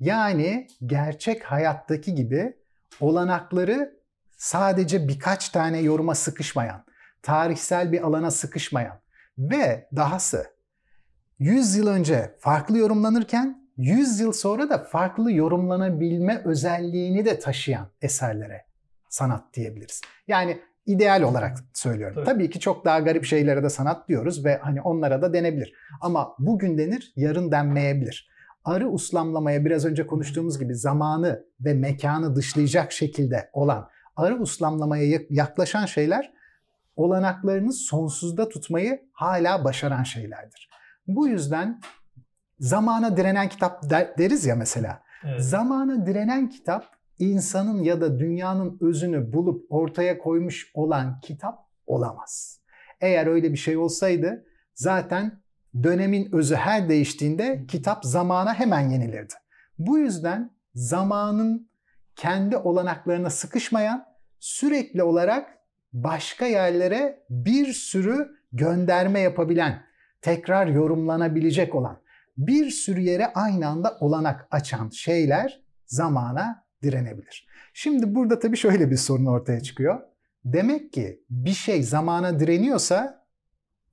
Yani 0.00 0.68
gerçek 0.86 1.44
hayattaki 1.44 2.14
gibi 2.14 2.56
olanakları 3.00 4.00
sadece 4.36 5.08
birkaç 5.08 5.48
tane 5.48 5.78
yoruma 5.78 6.14
sıkışmayan, 6.14 6.84
tarihsel 7.22 7.92
bir 7.92 8.02
alana 8.02 8.30
sıkışmayan 8.30 9.00
ve 9.38 9.88
dahası 9.96 10.46
100 11.38 11.76
yıl 11.76 11.86
önce 11.86 12.36
farklı 12.40 12.78
yorumlanırken 12.78 13.65
100 13.76 14.20
yıl 14.20 14.32
sonra 14.32 14.70
da 14.70 14.78
farklı 14.78 15.32
yorumlanabilme 15.32 16.42
özelliğini 16.44 17.24
de 17.24 17.38
taşıyan 17.38 17.86
eserlere 18.02 18.64
sanat 19.08 19.54
diyebiliriz. 19.54 20.00
Yani 20.28 20.60
ideal 20.86 21.22
olarak 21.22 21.58
söylüyorum. 21.74 22.14
Tabii. 22.14 22.26
Tabii 22.26 22.50
ki 22.50 22.60
çok 22.60 22.84
daha 22.84 23.00
garip 23.00 23.24
şeylere 23.24 23.62
de 23.62 23.70
sanat 23.70 24.08
diyoruz 24.08 24.44
ve 24.44 24.56
hani 24.62 24.82
onlara 24.82 25.22
da 25.22 25.32
denebilir. 25.32 25.72
Ama 26.00 26.34
bugün 26.38 26.78
denir, 26.78 27.12
yarın 27.16 27.52
denmeyebilir. 27.52 28.30
Arı 28.64 28.88
uslamlamaya 28.88 29.64
biraz 29.64 29.84
önce 29.84 30.06
konuştuğumuz 30.06 30.58
gibi 30.58 30.74
zamanı 30.74 31.44
ve 31.60 31.74
mekanı 31.74 32.36
dışlayacak 32.36 32.92
şekilde 32.92 33.50
olan 33.52 33.88
arı 34.16 34.40
uslamlamaya 34.40 35.20
yaklaşan 35.30 35.86
şeyler 35.86 36.32
olanaklarını 36.96 37.72
sonsuzda 37.72 38.48
tutmayı 38.48 39.02
hala 39.12 39.64
başaran 39.64 40.02
şeylerdir. 40.02 40.70
Bu 41.06 41.28
yüzden 41.28 41.80
zamana 42.58 43.16
direnen 43.16 43.48
kitap 43.48 43.90
deriz 43.90 44.46
ya 44.46 44.56
mesela. 44.56 45.02
Evet. 45.24 45.42
Zamana 45.42 46.06
direnen 46.06 46.48
kitap 46.48 46.84
insanın 47.18 47.82
ya 47.82 48.00
da 48.00 48.18
dünyanın 48.18 48.78
özünü 48.80 49.32
bulup 49.32 49.66
ortaya 49.70 50.18
koymuş 50.18 50.70
olan 50.74 51.20
kitap 51.20 51.58
olamaz. 51.86 52.60
Eğer 53.00 53.26
öyle 53.26 53.52
bir 53.52 53.56
şey 53.56 53.76
olsaydı 53.76 54.46
zaten 54.74 55.42
dönemin 55.82 56.32
özü 56.32 56.54
her 56.54 56.88
değiştiğinde 56.88 57.64
kitap 57.68 58.04
zamana 58.04 58.54
hemen 58.54 58.90
yenilirdi. 58.90 59.34
Bu 59.78 59.98
yüzden 59.98 60.50
zamanın 60.74 61.70
kendi 62.16 62.56
olanaklarına 62.56 63.30
sıkışmayan 63.30 64.06
sürekli 64.40 65.02
olarak 65.02 65.58
başka 65.92 66.46
yerlere 66.46 67.22
bir 67.30 67.72
sürü 67.72 68.28
gönderme 68.52 69.20
yapabilen, 69.20 69.82
tekrar 70.22 70.66
yorumlanabilecek 70.66 71.74
olan, 71.74 71.98
bir 72.36 72.70
sürü 72.70 73.00
yere 73.00 73.32
aynı 73.32 73.68
anda 73.68 73.96
olanak 74.00 74.48
açan 74.50 74.90
şeyler 74.90 75.62
zamana 75.86 76.64
direnebilir. 76.82 77.46
Şimdi 77.74 78.14
burada 78.14 78.38
tabii 78.38 78.56
şöyle 78.56 78.90
bir 78.90 78.96
sorun 78.96 79.26
ortaya 79.26 79.60
çıkıyor. 79.60 80.00
Demek 80.44 80.92
ki 80.92 81.24
bir 81.30 81.52
şey 81.52 81.82
zamana 81.82 82.40
direniyorsa 82.40 83.26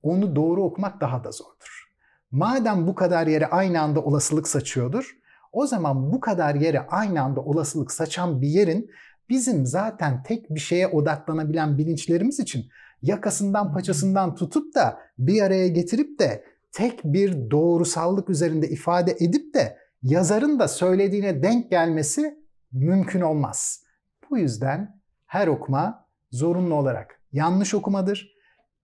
onu 0.02 0.36
doğru 0.36 0.64
okumak 0.64 1.00
daha 1.00 1.24
da 1.24 1.30
zordur. 1.30 1.84
Madem 2.30 2.86
bu 2.86 2.94
kadar 2.94 3.26
yere 3.26 3.46
aynı 3.46 3.80
anda 3.80 4.00
olasılık 4.00 4.48
saçıyordur, 4.48 5.16
o 5.52 5.66
zaman 5.66 6.12
bu 6.12 6.20
kadar 6.20 6.54
yere 6.54 6.80
aynı 6.80 7.22
anda 7.22 7.40
olasılık 7.40 7.92
saçan 7.92 8.42
bir 8.42 8.48
yerin 8.48 8.90
bizim 9.28 9.66
zaten 9.66 10.22
tek 10.22 10.50
bir 10.50 10.60
şeye 10.60 10.88
odaklanabilen 10.88 11.78
bilinçlerimiz 11.78 12.40
için 12.40 12.64
yakasından 13.02 13.72
paçasından 13.72 14.34
tutup 14.34 14.74
da 14.74 14.98
bir 15.18 15.42
araya 15.42 15.68
getirip 15.68 16.18
de 16.18 16.44
tek 16.74 17.04
bir 17.04 17.50
doğrusallık 17.50 18.30
üzerinde 18.30 18.68
ifade 18.68 19.16
edip 19.20 19.54
de 19.54 19.78
yazarın 20.02 20.58
da 20.58 20.68
söylediğine 20.68 21.42
denk 21.42 21.70
gelmesi 21.70 22.38
mümkün 22.72 23.20
olmaz. 23.20 23.84
Bu 24.30 24.38
yüzden 24.38 25.00
her 25.26 25.46
okuma 25.46 26.08
zorunlu 26.30 26.74
olarak 26.74 27.20
yanlış 27.32 27.74
okumadır. 27.74 28.34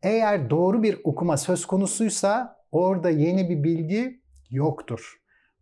Eğer 0.03 0.51
doğru 0.51 0.83
bir 0.83 1.01
okuma 1.05 1.37
söz 1.37 1.67
konusuysa 1.67 2.57
orada 2.73 3.11
yeni 3.11 3.51
bir 3.51 3.65
bilgi 3.65 4.23
yoktur. 4.51 5.17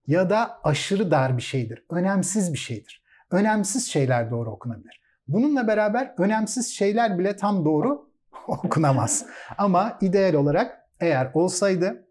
Ya 0.06 0.30
da 0.30 0.60
aşırı 0.64 1.10
dar 1.10 1.36
bir 1.36 1.42
şeydir, 1.42 1.86
önemsiz 1.90 2.52
bir 2.52 2.58
şeydir. 2.58 3.04
Önemsiz 3.30 3.88
şeyler 3.88 4.30
doğru 4.30 4.50
okunabilir. 4.50 5.00
Bununla 5.28 5.66
beraber 5.66 6.14
önemsiz 6.18 6.74
şeyler 6.74 7.18
bile 7.18 7.36
tam 7.36 7.64
doğru 7.64 8.10
okunamaz. 8.48 9.26
Ama 9.58 9.98
ideal 10.00 10.34
olarak 10.34 10.78
eğer 11.00 11.30
olsaydı 11.34 12.07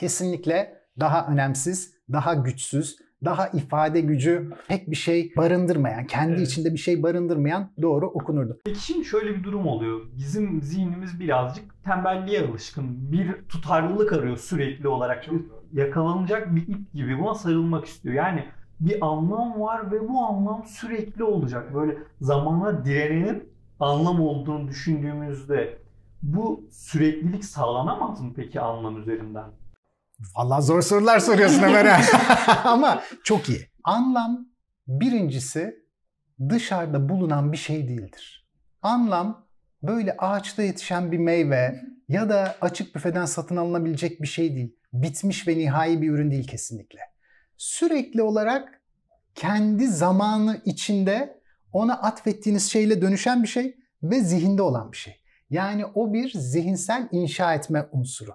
kesinlikle 0.00 0.80
daha 1.00 1.26
önemsiz, 1.26 1.94
daha 2.12 2.34
güçsüz, 2.34 2.96
daha 3.24 3.48
ifade 3.48 4.00
gücü 4.00 4.50
pek 4.68 4.90
bir 4.90 4.96
şey 4.96 5.32
barındırmayan, 5.36 6.06
kendi 6.06 6.32
Evet. 6.32 6.48
içinde 6.48 6.72
bir 6.72 6.78
şey 6.78 7.02
barındırmayan 7.02 7.70
doğru 7.82 8.06
okunurdu. 8.06 8.58
Peki 8.64 8.80
şimdi 8.80 9.04
şöyle 9.04 9.36
bir 9.36 9.44
durum 9.44 9.66
oluyor. 9.66 10.00
Bizim 10.18 10.62
zihnimiz 10.62 11.20
birazcık 11.20 11.84
tembelliğe 11.84 12.46
alışkın. 12.48 13.12
Bir 13.12 13.32
tutarlılık 13.48 14.12
arıyor 14.12 14.36
sürekli 14.36 14.88
olarak. 14.88 15.26
Yakalanacak 15.72 16.54
bir 16.56 16.68
ip 16.68 16.92
gibi 16.92 17.18
buna 17.18 17.34
sarılmak 17.34 17.84
istiyor. 17.84 18.14
Yani 18.14 18.44
bir 18.80 19.06
anlam 19.06 19.60
var 19.60 19.92
ve 19.92 20.08
bu 20.08 20.20
anlam 20.20 20.64
sürekli 20.66 21.24
olacak. 21.24 21.74
Böyle 21.74 21.98
zamana 22.20 22.84
direnenin 22.84 23.48
anlam 23.80 24.20
olduğunu 24.20 24.68
düşündüğümüzde 24.68 25.78
bu 26.22 26.64
süreklilik 26.70 27.44
sağlanamaz 27.44 28.20
mı 28.20 28.32
peki 28.36 28.60
anlam 28.60 28.98
üzerinden? 28.98 29.50
Vallahi 30.36 30.62
zor 30.62 30.82
sorular 30.82 31.18
soruyorsun 31.18 31.62
Ömer. 31.62 32.10
Ama 32.64 33.02
çok 33.24 33.48
iyi. 33.48 33.70
Anlam 33.84 34.48
birincisi 34.88 35.84
dışarıda 36.48 37.08
bulunan 37.08 37.52
bir 37.52 37.56
şey 37.56 37.88
değildir. 37.88 38.48
Anlam 38.82 39.46
böyle 39.82 40.16
ağaçta 40.16 40.62
yetişen 40.62 41.12
bir 41.12 41.18
meyve 41.18 41.80
ya 42.08 42.28
da 42.28 42.56
açık 42.60 42.94
büfeden 42.94 43.24
satın 43.24 43.56
alınabilecek 43.56 44.22
bir 44.22 44.26
şey 44.26 44.56
değil. 44.56 44.76
Bitmiş 44.92 45.48
ve 45.48 45.58
nihai 45.58 46.02
bir 46.02 46.10
ürün 46.10 46.30
değil 46.30 46.48
kesinlikle. 46.48 47.00
Sürekli 47.56 48.22
olarak 48.22 48.80
kendi 49.34 49.88
zamanı 49.88 50.60
içinde 50.64 51.40
ona 51.72 51.94
atfettiğiniz 51.94 52.70
şeyle 52.70 53.02
dönüşen 53.02 53.42
bir 53.42 53.48
şey 53.48 53.76
ve 54.02 54.20
zihinde 54.20 54.62
olan 54.62 54.92
bir 54.92 54.96
şey. 54.96 55.20
Yani 55.50 55.86
o 55.86 56.12
bir 56.12 56.32
zihinsel 56.34 57.08
inşa 57.12 57.54
etme 57.54 57.86
unsuru 57.92 58.30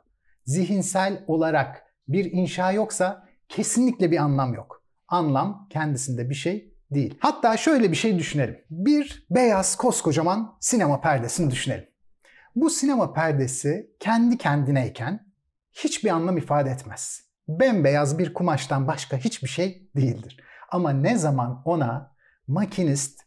zihinsel 0.45 1.23
olarak 1.27 1.83
bir 2.07 2.31
inşa 2.31 2.71
yoksa 2.71 3.27
kesinlikle 3.49 4.11
bir 4.11 4.17
anlam 4.17 4.53
yok. 4.53 4.83
Anlam 5.07 5.67
kendisinde 5.69 6.29
bir 6.29 6.35
şey 6.35 6.73
değil. 6.91 7.17
Hatta 7.19 7.57
şöyle 7.57 7.91
bir 7.91 7.95
şey 7.95 8.19
düşünelim. 8.19 8.57
Bir 8.69 9.25
beyaz 9.29 9.75
koskocaman 9.75 10.57
sinema 10.59 11.01
perdesini 11.01 11.51
düşünelim. 11.51 11.85
Bu 12.55 12.69
sinema 12.69 13.13
perdesi 13.13 13.95
kendi 13.99 14.37
kendineyken 14.37 15.31
hiçbir 15.71 16.09
anlam 16.09 16.37
ifade 16.37 16.69
etmez. 16.69 17.21
Bembeyaz 17.47 18.19
bir 18.19 18.33
kumaştan 18.33 18.87
başka 18.87 19.17
hiçbir 19.17 19.47
şey 19.49 19.89
değildir. 19.95 20.37
Ama 20.71 20.89
ne 20.91 21.17
zaman 21.17 21.61
ona 21.65 22.15
makinist 22.47 23.21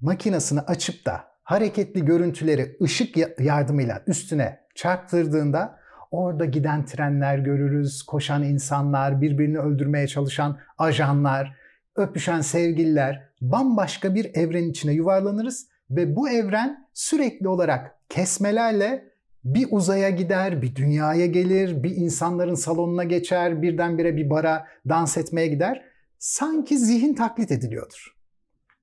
makinasını 0.00 0.66
açıp 0.66 1.06
da 1.06 1.24
hareketli 1.42 2.04
görüntüleri 2.04 2.76
ışık 2.82 3.16
ya- 3.16 3.34
yardımıyla 3.38 4.02
üstüne 4.06 4.60
çarptırdığında 4.74 5.78
Orada 6.16 6.44
giden 6.44 6.84
trenler 6.84 7.38
görürüz, 7.38 8.02
koşan 8.02 8.42
insanlar, 8.42 9.20
birbirini 9.20 9.58
öldürmeye 9.58 10.06
çalışan 10.06 10.58
ajanlar, 10.78 11.56
öpüşen 11.96 12.40
sevgililer. 12.40 13.28
Bambaşka 13.40 14.14
bir 14.14 14.30
evrenin 14.34 14.70
içine 14.70 14.92
yuvarlanırız 14.92 15.68
ve 15.90 16.16
bu 16.16 16.30
evren 16.30 16.88
sürekli 16.94 17.48
olarak 17.48 17.94
kesmelerle 18.08 19.04
bir 19.44 19.68
uzaya 19.70 20.10
gider, 20.10 20.62
bir 20.62 20.76
dünyaya 20.76 21.26
gelir, 21.26 21.82
bir 21.82 21.96
insanların 21.96 22.54
salonuna 22.54 23.04
geçer, 23.04 23.62
birdenbire 23.62 24.16
bir 24.16 24.30
bara 24.30 24.66
dans 24.88 25.16
etmeye 25.16 25.46
gider. 25.46 25.84
Sanki 26.18 26.78
zihin 26.78 27.14
taklit 27.14 27.52
ediliyordur. 27.52 28.16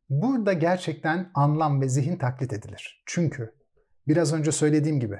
Burada 0.09 0.53
gerçekten 0.53 1.31
anlam 1.33 1.81
ve 1.81 1.89
zihin 1.89 2.17
taklit 2.17 2.53
edilir. 2.53 3.03
Çünkü 3.05 3.53
biraz 4.07 4.33
önce 4.33 4.51
söylediğim 4.51 4.99
gibi 4.99 5.19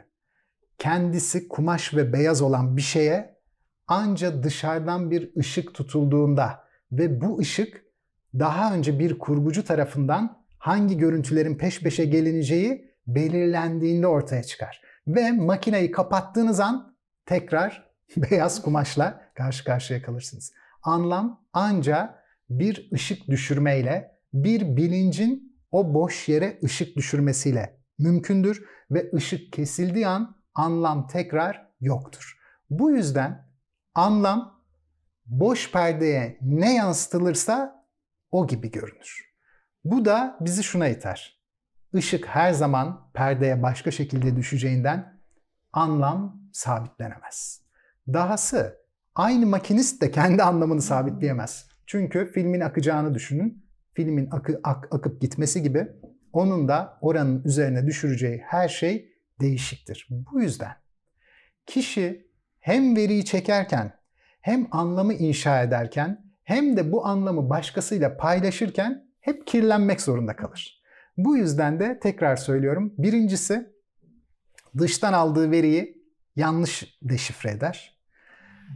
kendisi 0.84 1.48
kumaş 1.48 1.94
ve 1.94 2.14
beyaz 2.14 2.42
olan 2.42 2.78
bir 2.78 2.82
şeye 2.82 3.40
anca 3.88 4.44
dışarıdan 4.44 5.12
bir 5.12 5.36
ışık 5.38 5.74
tutulduğunda 5.74 6.64
ve 6.92 7.22
bu 7.22 7.40
ışık 7.40 7.84
daha 8.34 8.74
önce 8.74 9.00
bir 9.00 9.20
kurgucu 9.20 9.66
tarafından 9.66 10.44
hangi 10.58 10.98
görüntülerin 10.98 11.58
peş 11.58 11.82
peşe 11.82 12.06
gelineceği 12.06 12.92
belirlendiğinde 13.08 14.08
ortaya 14.08 14.44
çıkar. 14.44 14.82
Ve 15.08 15.32
makineyi 15.32 15.92
kapattığınız 15.92 16.60
an 16.60 16.96
tekrar 17.26 17.90
beyaz 18.18 18.62
kumaşla 18.62 19.22
karşı 19.36 19.64
karşıya 19.64 20.02
kalırsınız. 20.02 20.54
Anlam 20.82 21.46
anca 21.54 22.20
bir 22.50 22.90
ışık 22.94 23.28
düşürmeyle, 23.28 24.12
bir 24.34 24.78
bilincin 24.78 25.58
o 25.72 25.94
boş 25.94 26.30
yere 26.30 26.60
ışık 26.64 26.96
düşürmesiyle 26.96 27.78
mümkündür 28.00 28.66
ve 28.92 29.12
ışık 29.14 29.54
kesildiği 29.54 30.08
an 30.08 30.43
anlam 30.56 31.08
tekrar 31.08 31.68
yoktur. 31.82 32.38
Bu 32.70 32.92
yüzden 32.92 33.48
anlam 33.96 34.64
boş 35.26 35.72
perdeye 35.72 36.38
ne 36.42 36.76
yansıtılırsa 36.76 37.86
o 38.32 38.48
gibi 38.48 38.72
görünür. 38.72 39.34
Bu 39.86 40.06
da 40.06 40.38
bizi 40.42 40.64
şuna 40.64 40.88
iter. 40.88 41.40
Işık 41.94 42.28
her 42.28 42.52
zaman 42.54 43.12
perdeye 43.14 43.64
başka 43.64 43.92
şekilde 43.92 44.36
düşeceğinden 44.36 45.20
anlam 45.74 46.42
sabitlenemez. 46.54 47.62
Dahası 48.08 48.78
aynı 49.16 49.46
makinist 49.46 50.02
de 50.02 50.12
kendi 50.12 50.44
anlamını 50.44 50.82
sabitleyemez. 50.82 51.68
Çünkü 51.86 52.32
filmin 52.32 52.62
akacağını 52.62 53.14
düşünün. 53.14 53.64
Filmin 53.94 54.30
akı, 54.32 54.60
ak, 54.64 54.88
akıp 54.92 55.22
gitmesi 55.22 55.64
gibi 55.64 55.88
onun 56.34 56.68
da 56.68 56.98
oranın 57.02 57.44
üzerine 57.44 57.88
düşüreceği 57.88 58.42
her 58.46 58.70
şey 58.70 59.13
değişiktir. 59.44 60.08
Bu 60.10 60.42
yüzden 60.42 60.76
kişi 61.66 62.28
hem 62.60 62.96
veriyi 62.96 63.26
çekerken 63.26 63.94
hem 64.42 64.68
anlamı 64.72 65.14
inşa 65.14 65.64
ederken 65.64 66.26
hem 66.44 66.78
de 66.78 66.92
bu 66.92 67.06
anlamı 67.06 67.50
başkasıyla 67.50 68.18
paylaşırken 68.18 69.08
hep 69.20 69.48
kirlenmek 69.48 70.02
zorunda 70.02 70.36
kalır. 70.36 70.84
Bu 71.18 71.38
yüzden 71.38 71.80
de 71.80 72.00
tekrar 72.00 72.36
söylüyorum. 72.36 72.94
Birincisi 72.98 73.74
dıştan 74.78 75.14
aldığı 75.14 75.52
veriyi 75.52 76.04
yanlış 76.36 77.00
deşifre 77.02 77.52
eder. 77.52 78.00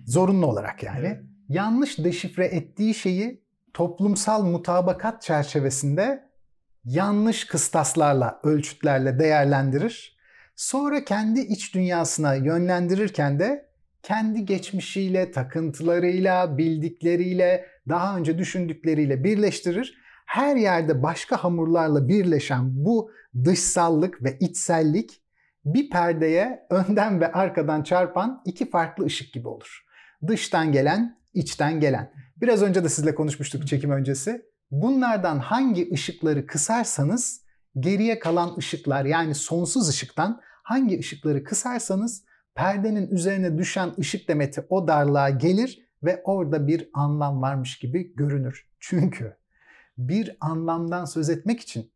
Zorunlu 0.05 0.45
olarak 0.45 0.83
yani. 0.83 1.21
Yanlış 1.50 1.97
deşifre 1.97 2.45
ettiği 2.45 2.93
şeyi 2.93 3.43
toplumsal 3.74 4.43
mutabakat 4.43 5.21
çerçevesinde 5.21 6.29
yanlış 6.86 7.45
kıstaslarla, 7.45 8.39
ölçütlerle 8.43 9.19
değerlendirir. 9.19 10.16
Sonra 10.57 11.05
kendi 11.05 11.39
iç 11.39 11.75
dünyasına 11.75 12.35
yönlendirirken 12.35 13.39
de 13.39 13.69
kendi 14.03 14.45
geçmişiyle, 14.45 15.31
takıntılarıyla, 15.31 16.57
bildikleriyle, 16.57 17.65
daha 17.89 18.17
önce 18.17 18.37
düşündükleriyle 18.37 19.23
birleştirir. 19.23 19.97
Her 20.25 20.55
yerde 20.55 21.03
başka 21.03 21.43
hamurlarla 21.43 22.07
birleşen 22.07 22.85
bu 22.85 23.11
dışsallık 23.46 24.24
ve 24.24 24.37
içsellik 24.39 25.22
bir 25.65 25.89
perdeye 25.89 26.67
önden 26.70 27.22
ve 27.22 27.31
arkadan 27.31 27.83
çarpan 27.83 28.41
iki 28.46 28.70
farklı 28.70 29.05
ışık 29.05 29.33
gibi 29.33 29.48
olur. 29.48 29.85
Dıştan 30.27 30.72
gelen, 30.72 31.17
içten 31.33 31.79
gelen. 31.79 32.11
Biraz 32.37 32.63
önce 32.63 32.83
de 32.83 32.89
sizle 32.89 33.15
konuşmuştuk 33.15 33.67
çekim 33.67 33.91
öncesi. 33.91 34.41
Bunlardan 34.72 35.39
hangi 35.39 35.89
ışıkları 35.93 36.48
kısarsanız 36.48 37.47
geriye 37.79 38.20
kalan 38.20 38.57
ışıklar 38.57 39.05
yani 39.05 39.35
sonsuz 39.35 39.90
ışıktan 39.90 40.42
hangi 40.63 41.00
ışıkları 41.00 41.44
kısarsanız 41.44 42.24
perdenin 42.55 43.07
üzerine 43.07 43.57
düşen 43.57 43.94
ışık 44.00 44.27
demeti 44.29 44.66
o 44.70 44.87
darlığa 44.87 45.29
gelir 45.29 45.87
ve 46.03 46.22
orada 46.24 46.68
bir 46.68 46.90
anlam 46.94 47.42
varmış 47.42 47.79
gibi 47.79 48.16
görünür. 48.16 48.68
Çünkü 48.79 49.37
bir 49.98 50.37
anlamdan 50.40 51.05
söz 51.05 51.29
etmek 51.29 51.59
için 51.59 51.92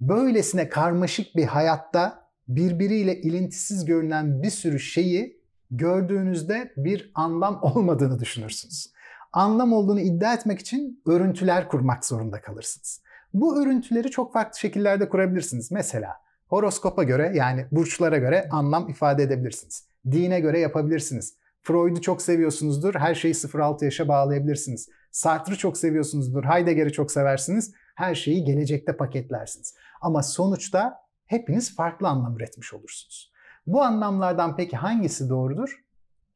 böylesine 0.00 0.68
karmaşık 0.68 1.36
bir 1.36 1.44
hayatta 1.44 2.28
birbiriyle 2.48 3.20
ilintisiz 3.20 3.84
görünen 3.84 4.42
bir 4.42 4.50
sürü 4.50 4.80
şeyi 4.80 5.40
gördüğünüzde 5.70 6.72
bir 6.76 7.10
anlam 7.14 7.58
olmadığını 7.62 8.20
düşünürsünüz. 8.20 8.92
Anlam 9.32 9.72
olduğunu 9.72 10.00
iddia 10.00 10.34
etmek 10.34 10.58
için 10.58 11.02
örüntüler 11.06 11.68
kurmak 11.68 12.04
zorunda 12.04 12.40
kalırsınız. 12.40 13.02
Bu 13.34 13.62
örüntüleri 13.62 14.10
çok 14.10 14.32
farklı 14.32 14.58
şekillerde 14.58 15.08
kurabilirsiniz. 15.08 15.72
Mesela 15.72 16.14
horoskopa 16.46 17.02
göre 17.02 17.32
yani 17.34 17.66
burçlara 17.72 18.18
göre 18.18 18.48
anlam 18.50 18.88
ifade 18.88 19.22
edebilirsiniz. 19.22 19.88
Dine 20.10 20.40
göre 20.40 20.60
yapabilirsiniz. 20.60 21.34
Freud'u 21.62 22.00
çok 22.00 22.22
seviyorsunuzdur, 22.22 22.94
her 22.94 23.14
şeyi 23.14 23.34
0-6 23.34 23.84
yaşa 23.84 24.08
bağlayabilirsiniz. 24.08 24.88
Sartre'ı 25.10 25.56
çok 25.56 25.78
seviyorsunuzdur, 25.78 26.44
Heidegger'i 26.44 26.92
çok 26.92 27.10
seversiniz, 27.12 27.74
her 27.94 28.14
şeyi 28.14 28.44
gelecekte 28.44 28.96
paketlersiniz. 28.96 29.74
Ama 30.00 30.22
sonuçta 30.22 30.96
hepiniz 31.26 31.76
farklı 31.76 32.08
anlam 32.08 32.36
üretmiş 32.36 32.74
olursunuz. 32.74 33.32
Bu 33.66 33.82
anlamlardan 33.82 34.56
peki 34.56 34.76
hangisi 34.76 35.28
doğrudur? 35.28 35.84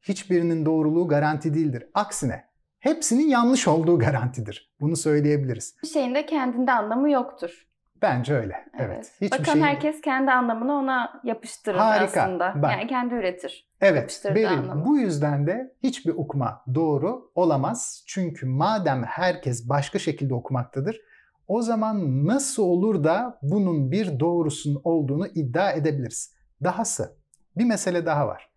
Hiçbirinin 0.01 0.65
doğruluğu 0.65 1.07
garanti 1.07 1.53
değildir. 1.53 1.87
Aksine 1.93 2.52
hepsinin 2.83 3.27
yanlış 3.27 3.67
olduğu 3.67 3.99
garantidir. 4.05 4.73
Bunu 4.81 4.95
söyleyebiliriz. 4.95 5.75
Bir 5.83 5.87
şeyin 5.87 6.15
de 6.15 6.25
kendinde 6.25 6.71
anlamı 6.71 7.11
yoktur. 7.11 7.67
Bence 8.01 8.33
öyle. 8.33 8.65
Evet. 8.79 9.11
Hiçbir 9.21 9.39
Bakan 9.39 9.53
şeyin- 9.53 9.65
herkes 9.65 10.01
kendi 10.01 10.31
anlamını 10.31 10.73
ona 10.73 11.21
yapıştırır 11.23 11.77
Harika. 11.77 12.21
aslında. 12.21 12.53
Bak. 12.61 12.71
Yani 12.71 12.87
kendi 12.87 13.13
üretir. 13.13 13.69
Evet, 13.81 14.23
anlamı. 14.49 14.85
Bu 14.85 14.97
yüzden 14.97 15.47
de 15.47 15.75
hiçbir 15.83 16.13
okuma 16.13 16.63
doğru 16.75 17.31
olamaz. 17.35 18.03
Çünkü 18.07 18.45
madem 18.45 19.03
herkes 19.03 19.69
başka 19.69 19.99
şekilde 19.99 20.33
okumaktadır, 20.33 20.99
o 21.47 21.61
zaman 21.61 22.25
nasıl 22.27 22.63
olur 22.63 23.03
da 23.03 23.39
bunun 23.41 23.91
bir 23.91 24.19
doğrusunun 24.19 24.81
olduğunu 24.83 25.27
iddia 25.27 25.71
edebiliriz. 25.71 26.35
Dahası 26.63 27.17
bir 27.57 27.65
mesele 27.65 28.05
daha 28.05 28.27
var. 28.27 28.49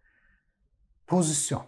Pozisyon. 1.06 1.62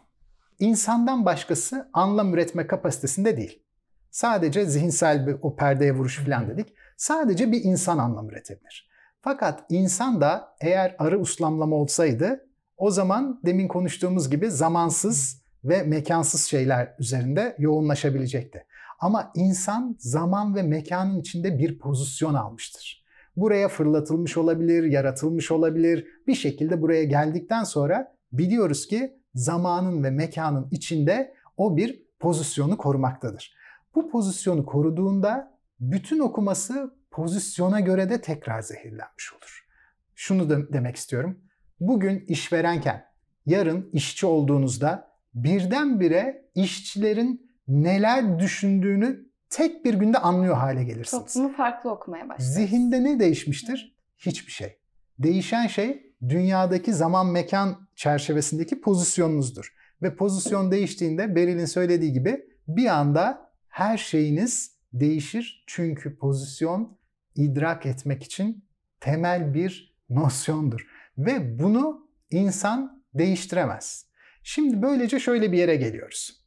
İnsandan 0.59 1.25
başkası 1.27 1.89
anlam 1.93 2.35
üretme 2.35 2.67
kapasitesinde 2.67 3.37
değil. 3.37 3.63
Sadece 4.11 4.67
zihinsel 4.67 5.27
bir 5.27 5.37
o 5.43 5.57
perdeye 5.57 5.95
vuruş 5.95 6.19
falan 6.19 6.49
dedik. 6.49 6.75
Sadece 6.97 7.53
bir 7.53 7.65
insan 7.65 7.99
anlam 7.99 8.31
üretebilir. 8.31 8.89
Fakat 9.21 9.65
insan 9.69 10.21
da 10.21 10.57
eğer 10.61 10.97
arı 10.99 11.21
uslamlama 11.21 11.77
olsaydı 11.77 12.49
o 12.77 12.91
zaman 12.91 13.41
demin 13.45 13.69
konuştuğumuz 13.69 14.31
gibi 14.31 14.51
zamansız 14.51 15.43
ve 15.65 15.83
mekansız 15.83 16.45
şeyler 16.45 16.95
üzerinde 16.99 17.57
yoğunlaşabilecekti. 17.59 18.67
Ama 19.01 19.33
insan 19.35 19.97
zaman 19.99 20.57
ve 20.57 20.63
mekanın 20.63 21.21
içinde 21.21 21.59
bir 21.59 21.79
pozisyon 21.79 22.35
almıştır. 22.35 23.05
Buraya 23.37 23.69
fırlatılmış 23.69 24.37
olabilir, 24.37 24.85
yaratılmış 24.85 25.51
olabilir. 25.51 26.07
Bir 26.27 26.35
şekilde 26.35 26.83
buraya 26.83 27.05
geldikten 27.05 27.65
sonra 27.65 28.15
biliyoruz 28.33 28.87
ki 28.87 29.18
zamanın 29.39 30.05
ve 30.05 30.11
mekanın 30.11 30.69
içinde 30.71 31.35
o 31.57 31.77
bir 31.77 32.03
pozisyonu 32.21 32.77
korumaktadır. 32.77 33.57
Bu 33.95 34.11
pozisyonu 34.11 34.67
koruduğunda 34.67 35.59
bütün 35.81 36.19
okuması 36.19 36.95
pozisyona 37.11 37.81
göre 37.81 38.11
de 38.11 38.21
tekrar 38.21 38.61
zehirlenmiş 38.61 39.33
olur. 39.33 39.67
Şunu 40.15 40.51
da 40.51 40.73
demek 40.73 40.97
istiyorum. 40.97 41.41
Bugün 41.81 42.25
işverenken, 42.29 43.05
yarın 43.47 43.91
işçi 43.93 44.27
olduğunuzda 44.27 45.09
birdenbire 45.35 46.45
işçilerin 46.55 47.51
neler 47.69 48.39
düşündüğünü 48.39 49.29
tek 49.51 49.85
bir 49.85 49.95
günde 49.95 50.19
anlıyor 50.19 50.57
hale 50.57 50.85
gelirsiniz. 50.85 51.25
Toplumu 51.25 51.57
farklı 51.57 51.91
okumaya 51.91 52.29
başlarız. 52.29 52.55
Zihinde 52.55 53.05
ne 53.05 53.21
değişmiştir? 53.21 53.97
Hiçbir 54.19 54.53
şey. 54.53 54.79
Değişen 55.19 55.67
şey 55.67 56.08
dünyadaki 56.29 56.95
zaman 56.95 57.27
mekan 57.27 57.89
çerçevesindeki 57.97 58.81
pozisyonunuzdur. 58.81 59.75
Ve 60.03 60.17
pozisyon 60.17 60.71
değiştiğinde 60.71 61.35
Beril'in 61.35 61.65
söylediği 61.65 62.13
gibi 62.13 62.45
bir 62.69 62.87
anda 62.87 63.53
her 63.69 63.99
şeyiniz 63.99 64.73
değişir. 64.93 65.65
Çünkü 65.67 66.19
pozisyon 66.19 66.99
idrak 67.35 67.87
etmek 67.87 68.23
için 68.23 68.65
temel 69.01 69.55
bir 69.55 69.97
nosyondur. 70.11 70.87
Ve 71.19 71.59
bunu 71.59 72.09
insan 72.31 73.05
değiştiremez. 73.15 74.07
Şimdi 74.43 74.83
böylece 74.83 75.21
şöyle 75.21 75.53
bir 75.53 75.59
yere 75.59 75.77
geliyoruz. 75.77 76.45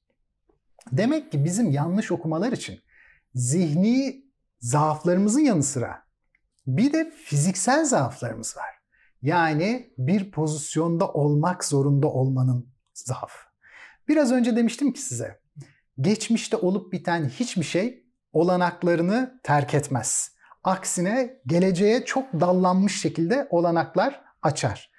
Demek 0.91 1.31
ki 1.31 1.45
bizim 1.45 1.71
yanlış 1.71 2.11
okumalar 2.11 2.51
için 2.51 2.79
zihni 3.35 4.25
zaaflarımızın 4.59 5.39
yanı 5.39 5.63
sıra 5.63 6.03
bir 6.67 6.93
de 6.93 7.11
fiziksel 7.25 7.85
zaaflarımız 7.85 8.57
var. 8.57 8.80
Yani 9.21 9.93
bir 9.97 10.31
pozisyonda 10.31 11.07
olmak 11.07 11.65
zorunda 11.65 12.07
olmanın 12.07 12.69
zaafı. 12.93 13.51
Biraz 14.07 14.31
önce 14.31 14.55
demiştim 14.55 14.93
ki 14.93 15.01
size, 15.01 15.39
geçmişte 15.99 16.57
olup 16.57 16.93
biten 16.93 17.29
hiçbir 17.29 17.63
şey 17.63 18.05
olanaklarını 18.33 19.39
terk 19.43 19.73
etmez. 19.73 20.35
Aksine 20.63 21.41
geleceğe 21.47 22.05
çok 22.05 22.33
dallanmış 22.33 23.01
şekilde 23.01 23.47
olanaklar 23.49 24.21
açar. 24.41 24.91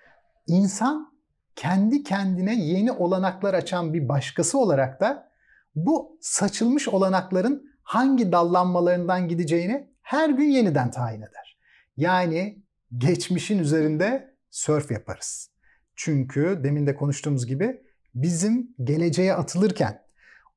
İnsan 0.47 1.13
kendi 1.57 2.03
kendine 2.03 2.55
yeni 2.55 2.93
olanaklar 2.93 3.55
açan 3.55 3.95
bir 3.95 4.09
başkası 4.09 4.59
olarak 4.59 5.01
da 5.01 5.33
bu 5.75 6.19
saçılmış 6.21 6.89
olanakların 6.89 7.73
hangi 7.83 8.33
dallanmalarından 8.33 9.29
gideceğini 9.29 9.91
her 10.03 10.31
gün 10.31 10.51
yeniden 10.51 10.91
tayin 10.91 11.21
eder. 11.23 11.59
Yani 11.97 12.63
geçmişin 12.99 13.59
üzerinde 13.59 14.35
sörf 14.51 14.91
yaparız. 14.91 15.51
Çünkü 15.97 16.61
demin 16.65 16.87
de 16.87 16.95
konuştuğumuz 16.95 17.47
gibi 17.47 17.83
bizim 18.15 18.75
geleceğe 18.85 19.35
atılırken 19.35 20.03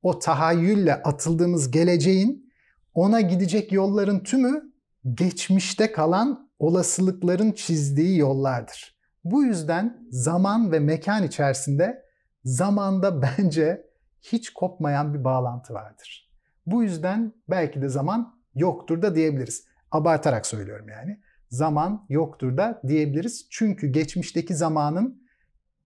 o 0.02 0.18
tahayyülle 0.18 0.94
atıldığımız 0.94 1.70
geleceğin 1.70 2.52
ona 2.94 3.20
gidecek 3.20 3.72
yolların 3.72 4.22
tümü 4.22 4.72
geçmişte 5.14 5.92
kalan 5.92 6.50
olasılıkların 6.58 7.52
çizdiği 7.52 8.18
yollardır. 8.18 8.96
Bu 9.24 9.44
yüzden 9.44 10.06
zaman 10.10 10.72
ve 10.72 10.78
mekan 10.78 11.22
içerisinde 11.22 12.04
zamanda 12.44 13.22
bence 13.38 13.86
hiç 14.22 14.50
kopmayan 14.52 15.14
bir 15.14 15.24
bağlantı 15.24 15.74
vardır. 15.74 16.30
Bu 16.66 16.82
yüzden 16.82 17.32
belki 17.48 17.82
de 17.82 17.88
zaman 17.88 18.38
yoktur 18.54 19.02
da 19.02 19.14
diyebiliriz. 19.14 19.64
Abartarak 19.90 20.46
söylüyorum 20.46 20.88
yani. 20.88 21.20
Zaman 21.48 22.06
yoktur 22.08 22.56
da 22.56 22.80
diyebiliriz. 22.88 23.46
Çünkü 23.50 23.86
geçmişteki 23.86 24.54
zamanın 24.54 25.22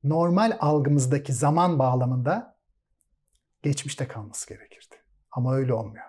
normal 0.05 0.57
algımızdaki 0.61 1.33
zaman 1.33 1.79
bağlamında 1.79 2.57
geçmişte 3.63 4.09
kalması 4.09 4.49
gerekirdi. 4.49 4.95
Ama 5.31 5.55
öyle 5.55 5.75
olmuyor. 5.75 6.05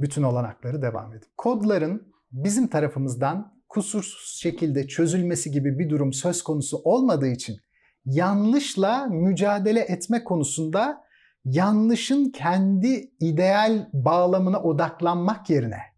Bütün 0.00 0.22
olanakları 0.22 0.82
devam 0.82 1.12
edin. 1.12 1.28
Kodların 1.36 2.14
bizim 2.32 2.68
tarafımızdan 2.68 3.60
kusursuz 3.68 4.40
şekilde 4.40 4.88
çözülmesi 4.88 5.50
gibi 5.50 5.78
bir 5.78 5.90
durum 5.90 6.12
söz 6.12 6.42
konusu 6.42 6.76
olmadığı 6.84 7.28
için 7.28 7.56
yanlışla 8.04 9.06
mücadele 9.06 9.80
etme 9.80 10.24
konusunda 10.24 11.04
yanlışın 11.44 12.30
kendi 12.30 13.10
ideal 13.20 13.88
bağlamına 13.92 14.62
odaklanmak 14.62 15.50
yerine 15.50 15.89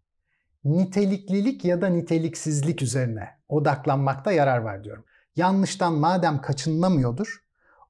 niteliklilik 0.65 1.65
ya 1.65 1.81
da 1.81 1.87
niteliksizlik 1.87 2.81
üzerine 2.81 3.29
odaklanmakta 3.49 4.31
yarar 4.31 4.57
var 4.57 4.83
diyorum. 4.83 5.03
Yanlıştan 5.35 5.93
madem 5.93 6.41
kaçınılamıyordur, 6.41 7.43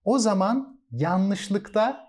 o 0.05 0.19
zaman 0.19 0.79
yanlışlıkta 0.91 2.07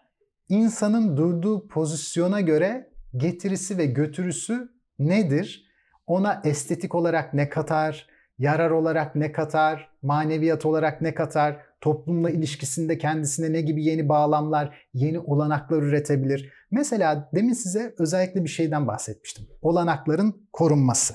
insanın 0.48 1.16
durduğu 1.16 1.68
pozisyona 1.68 2.40
göre 2.40 2.90
getirisi 3.16 3.78
ve 3.78 3.86
götürüsü 3.86 4.68
nedir? 4.98 5.70
Ona 6.06 6.40
estetik 6.44 6.94
olarak 6.94 7.34
ne 7.34 7.48
katar, 7.48 8.06
yarar 8.38 8.70
olarak 8.70 9.14
ne 9.14 9.32
katar, 9.32 9.90
maneviyat 10.02 10.66
olarak 10.66 11.00
ne 11.00 11.14
katar, 11.14 11.56
toplumla 11.80 12.30
ilişkisinde 12.30 12.98
kendisine 12.98 13.52
ne 13.52 13.60
gibi 13.60 13.84
yeni 13.84 14.08
bağlamlar, 14.08 14.76
yeni 14.94 15.18
olanaklar 15.18 15.82
üretebilir. 15.82 16.52
Mesela 16.74 17.30
demin 17.34 17.52
size 17.52 17.94
özellikle 17.98 18.44
bir 18.44 18.48
şeyden 18.48 18.86
bahsetmiştim. 18.86 19.46
Olanakların 19.62 20.48
korunması. 20.52 21.14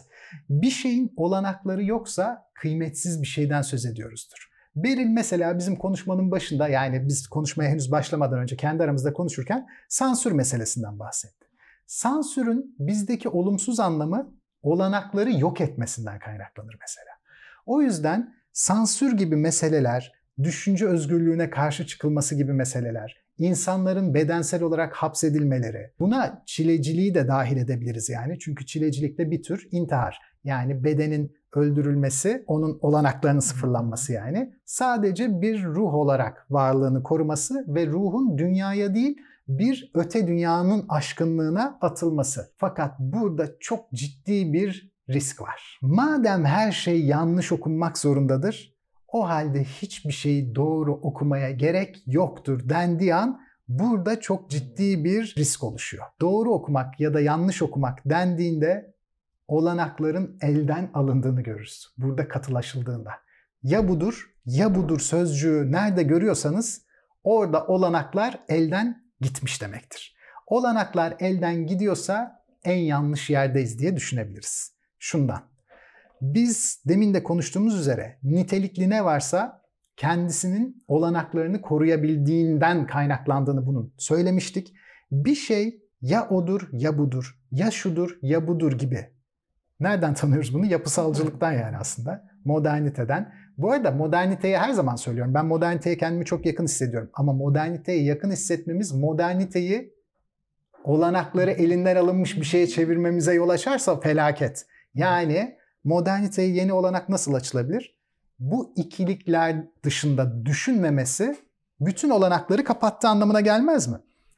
Bir 0.49 0.69
şeyin 0.69 1.13
olanakları 1.17 1.83
yoksa 1.83 2.45
kıymetsiz 2.53 3.21
bir 3.21 3.27
şeyden 3.27 3.61
söz 3.61 3.85
ediyoruzdur. 3.85 4.49
Beril 4.75 5.07
mesela 5.07 5.57
bizim 5.57 5.75
konuşmanın 5.75 6.31
başında 6.31 6.67
yani 6.67 7.07
biz 7.07 7.27
konuşmaya 7.27 7.69
henüz 7.69 7.91
başlamadan 7.91 8.39
önce 8.39 8.55
kendi 8.55 8.83
aramızda 8.83 9.13
konuşurken 9.13 9.67
sansür 9.89 10.31
meselesinden 10.31 10.99
bahsetti. 10.99 11.45
Sansürün 11.87 12.75
bizdeki 12.79 13.29
olumsuz 13.29 13.79
anlamı 13.79 14.33
olanakları 14.61 15.31
yok 15.31 15.61
etmesinden 15.61 16.19
kaynaklanır 16.19 16.77
mesela. 16.81 17.11
O 17.65 17.81
yüzden 17.81 18.35
sansür 18.53 19.17
gibi 19.17 19.35
meseleler, 19.35 20.13
düşünce 20.43 20.87
özgürlüğüne 20.87 21.49
karşı 21.49 21.87
çıkılması 21.87 22.35
gibi 22.35 22.53
meseleler, 22.53 23.28
insanların 23.39 24.13
bedensel 24.13 24.63
olarak 24.63 24.95
hapsedilmeleri, 24.95 25.91
buna 25.99 26.43
çileciliği 26.45 27.15
de 27.15 27.27
dahil 27.27 27.57
edebiliriz 27.57 28.09
yani. 28.09 28.39
Çünkü 28.39 28.65
çilecilik 28.65 29.17
de 29.17 29.31
bir 29.31 29.43
tür 29.43 29.67
intihar. 29.71 30.19
Yani 30.43 30.83
bedenin 30.83 31.35
öldürülmesi, 31.55 32.43
onun 32.47 32.79
olanaklarının 32.81 33.39
sıfırlanması 33.39 34.13
yani. 34.13 34.53
Sadece 34.65 35.41
bir 35.41 35.63
ruh 35.63 35.93
olarak 35.93 36.45
varlığını 36.49 37.03
koruması 37.03 37.65
ve 37.67 37.87
ruhun 37.87 38.37
dünyaya 38.37 38.95
değil 38.95 39.17
bir 39.47 39.91
öte 39.93 40.27
dünyanın 40.27 40.85
aşkınlığına 40.89 41.77
atılması. 41.81 42.51
Fakat 42.57 42.99
burada 42.99 43.47
çok 43.59 43.91
ciddi 43.91 44.53
bir 44.53 44.91
risk 45.09 45.41
var. 45.41 45.79
Madem 45.81 46.45
her 46.45 46.71
şey 46.71 47.05
yanlış 47.05 47.51
okunmak 47.51 47.97
zorundadır, 47.97 48.78
o 49.11 49.29
halde 49.29 49.63
hiçbir 49.63 50.11
şeyi 50.11 50.55
doğru 50.55 50.93
okumaya 50.93 51.51
gerek 51.51 52.03
yoktur 52.05 52.69
dendiği 52.69 53.15
an 53.15 53.41
burada 53.67 54.19
çok 54.19 54.49
ciddi 54.49 55.03
bir 55.03 55.35
risk 55.37 55.63
oluşuyor. 55.63 56.05
Doğru 56.21 56.53
okumak 56.53 56.99
ya 56.99 57.13
da 57.13 57.21
yanlış 57.21 57.61
okumak 57.61 57.99
dendiğinde 58.05 58.93
olanakların 59.47 60.37
elden 60.41 60.91
alındığını 60.93 61.41
görürüz. 61.41 61.87
Burada 61.97 62.27
katılaşıldığında. 62.27 63.11
Ya 63.63 63.87
budur 63.87 64.33
ya 64.45 64.75
budur 64.75 64.99
sözcüğü 64.99 65.71
nerede 65.71 66.03
görüyorsanız 66.03 66.81
orada 67.23 67.67
olanaklar 67.67 68.39
elden 68.49 69.03
gitmiş 69.21 69.61
demektir. 69.61 70.15
Olanaklar 70.47 71.13
elden 71.19 71.67
gidiyorsa 71.67 72.43
en 72.63 72.77
yanlış 72.77 73.29
yerdeyiz 73.29 73.79
diye 73.79 73.95
düşünebiliriz. 73.95 74.73
Şundan. 74.99 75.41
Biz 76.21 76.83
demin 76.87 77.13
de 77.13 77.23
konuştuğumuz 77.23 77.79
üzere 77.79 78.19
nitelikli 78.23 78.89
ne 78.89 79.05
varsa 79.05 79.61
kendisinin 79.97 80.83
olanaklarını 80.87 81.61
koruyabildiğinden 81.61 82.87
kaynaklandığını 82.87 83.65
bunun 83.65 83.93
söylemiştik. 83.97 84.73
Bir 85.11 85.35
şey 85.35 85.81
ya 86.01 86.29
odur 86.29 86.69
ya 86.71 86.97
budur, 86.97 87.39
ya 87.51 87.71
şudur 87.71 88.17
ya 88.21 88.47
budur 88.47 88.71
gibi. 88.71 89.05
Nereden 89.79 90.13
tanıyoruz 90.13 90.53
bunu? 90.53 90.65
Yapısalcılıktan 90.65 91.51
yani 91.51 91.77
aslında. 91.77 92.29
Moderniteden. 92.45 93.33
Bu 93.57 93.71
arada 93.71 93.91
moderniteyi 93.91 94.57
her 94.57 94.71
zaman 94.71 94.95
söylüyorum. 94.95 95.33
Ben 95.33 95.45
moderniteye 95.45 95.97
kendimi 95.97 96.25
çok 96.25 96.45
yakın 96.45 96.63
hissediyorum. 96.63 97.09
Ama 97.13 97.33
moderniteye 97.33 98.03
yakın 98.03 98.31
hissetmemiz 98.31 98.91
moderniteyi 98.91 99.93
olanakları 100.83 101.51
elinden 101.51 101.95
alınmış 101.95 102.37
bir 102.37 102.45
şeye 102.45 102.67
çevirmemize 102.67 103.33
yol 103.33 103.49
açarsa 103.49 103.99
felaket. 103.99 104.65
Yani 104.93 105.58
moderniteye 105.83 106.49
yeni 106.49 106.73
olanak 106.73 107.09
nasıl 107.09 107.33
açılabilir? 107.33 107.99
Bu 108.39 108.73
ikilikler 108.75 109.65
dışında 109.83 110.45
düşünmemesi 110.45 111.35
bütün 111.79 112.09
olanakları 112.09 112.63
kapattığı 112.63 113.07
anlamına 113.07 113.41
gelmez 113.41 113.87
mi? 113.87 113.97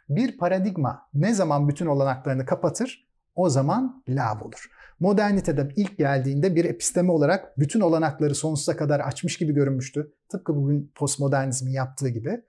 Bir 0.09 0.37
paradigma 0.37 1.09
ne 1.13 1.33
zaman 1.33 1.69
bütün 1.69 1.85
olanaklarını 1.85 2.45
kapatır? 2.45 3.07
O 3.35 3.49
zaman 3.49 4.03
lav 4.09 4.41
olur. 4.41 4.69
Modernitede 4.99 5.69
ilk 5.75 5.97
geldiğinde 5.97 6.55
bir 6.55 6.65
episteme 6.65 7.11
olarak 7.11 7.59
bütün 7.59 7.81
olanakları 7.81 8.35
sonsuza 8.35 8.77
kadar 8.77 8.99
açmış 8.99 9.37
gibi 9.37 9.53
görünmüştü. 9.53 10.13
Tıpkı 10.29 10.55
bugün 10.55 10.91
postmodernizmin 10.95 11.71
yaptığı 11.71 12.09
gibi. 12.09 12.41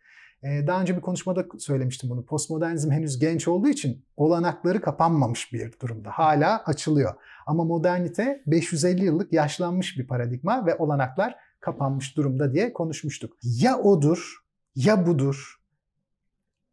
Ee, 0.43 0.67
daha 0.67 0.81
önce 0.81 0.97
bir 0.97 1.01
konuşmada 1.01 1.47
söylemiştim 1.59 2.11
bunu. 2.11 2.27
Postmodernizm 2.27 2.91
henüz 2.91 3.19
genç 3.19 3.49
olduğu 3.49 3.69
için 3.69 4.05
olanakları 4.17 4.81
kapanmamış 4.81 5.53
bir 5.53 5.81
durumda. 5.83 6.11
Hala 6.11 6.65
açılıyor. 6.65 7.15
Ama 7.47 7.65
modernite 7.65 8.43
550 8.47 9.05
yıllık 9.05 9.33
yaşlanmış 9.33 9.99
bir 9.99 10.07
paradigma 10.07 10.67
ve 10.67 10.77
olanaklar 10.77 11.37
kapanmış 11.61 12.17
durumda 12.17 12.53
diye 12.53 12.73
konuşmuştuk. 12.73 13.37
Ya 13.43 13.79
odur 13.79 14.45
ya 14.75 15.07
budur. 15.07 15.63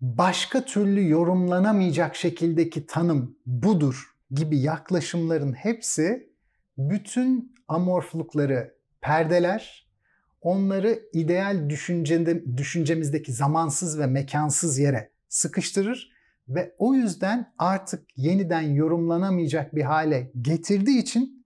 Başka 0.01 0.65
türlü 0.65 1.09
yorumlanamayacak 1.09 2.15
şekildeki 2.15 2.85
tanım 2.85 3.37
budur 3.45 4.15
gibi 4.31 4.59
yaklaşımların 4.59 5.53
hepsi 5.53 6.29
bütün 6.77 7.55
amorflukları 7.67 8.75
perdeler, 9.01 9.88
onları 10.41 10.99
ideal 11.13 11.69
düşüncede, 11.69 12.57
düşüncemizdeki 12.57 13.33
zamansız 13.33 13.99
ve 13.99 14.05
mekansız 14.05 14.79
yere 14.79 15.11
sıkıştırır 15.29 16.11
ve 16.47 16.75
o 16.77 16.93
yüzden 16.93 17.53
artık 17.57 18.07
yeniden 18.15 18.61
yorumlanamayacak 18.61 19.75
bir 19.75 19.83
hale 19.83 20.31
getirdiği 20.41 20.99
için 20.99 21.45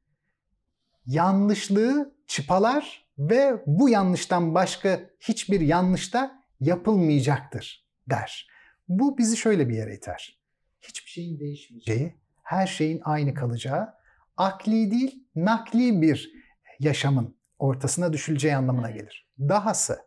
yanlışlığı 1.05 2.15
çıpalar 2.27 3.07
ve 3.17 3.63
bu 3.67 3.89
yanlıştan 3.89 4.55
başka 4.55 4.99
hiçbir 5.19 5.61
yanlış 5.61 6.13
da 6.13 6.43
yapılmayacaktır 6.59 7.87
der. 8.09 8.47
Bu 8.87 9.17
bizi 9.17 9.37
şöyle 9.37 9.69
bir 9.69 9.75
yere 9.75 9.95
iter. 9.95 10.39
Hiçbir 10.81 11.09
şeyin 11.09 11.39
değişmeyeceği, 11.39 12.15
her 12.43 12.67
şeyin 12.67 13.01
aynı 13.03 13.33
kalacağı, 13.33 13.93
akli 14.37 14.91
değil 14.91 15.27
nakli 15.35 16.01
bir 16.01 16.31
yaşamın 16.79 17.35
ortasına 17.63 18.13
düşüleceği 18.13 18.55
anlamına 18.55 18.91
gelir. 18.91 19.27
Dahası 19.39 19.99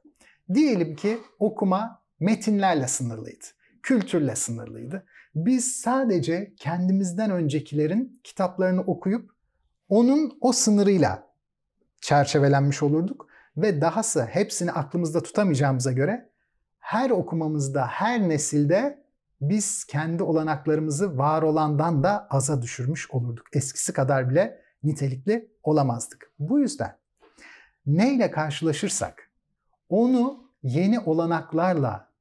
diyelim 0.55 0.97
ki 0.97 1.19
okuma 1.38 2.03
metinlerle 2.21 2.88
sınırlıydı, 2.88 3.45
kültürle 3.83 4.37
sınırlıydı. 4.37 5.07
Biz 5.35 5.73
sadece 5.73 6.55
kendimizden 6.57 7.31
öncekilerin 7.31 8.21
kitaplarını 8.25 8.81
okuyup 8.81 9.31
onun 9.88 10.38
o 10.40 10.53
sınırıyla 10.53 11.27
çerçevelenmiş 12.01 12.83
olurduk 12.83 13.29
ve 13.57 13.81
dahası 13.81 14.25
hepsini 14.25 14.73
aklımızda 14.73 15.23
tutamayacağımıza 15.23 15.92
göre 15.92 16.31
her 16.79 17.11
okumamızda, 17.11 17.87
her 17.87 18.29
nesilde 18.29 19.05
biz 19.40 19.85
kendi 19.85 20.23
olanaklarımızı 20.23 21.19
var 21.19 21.42
olandan 21.42 22.03
da 22.03 22.27
aza 22.31 22.62
düşürmüş 22.62 23.11
olurduk. 23.11 23.47
Eskisi 23.53 23.92
kadar 23.92 24.31
bile 24.31 24.61
nitelikli 24.83 25.51
olamazdık. 25.62 26.33
Bu 26.38 26.61
yüzden 26.61 26.97
neyle 27.87 28.31
karşılaşırsak 28.31 29.31
onu 29.88 30.51
yeni 30.62 31.01
olanaklarla 31.01 32.12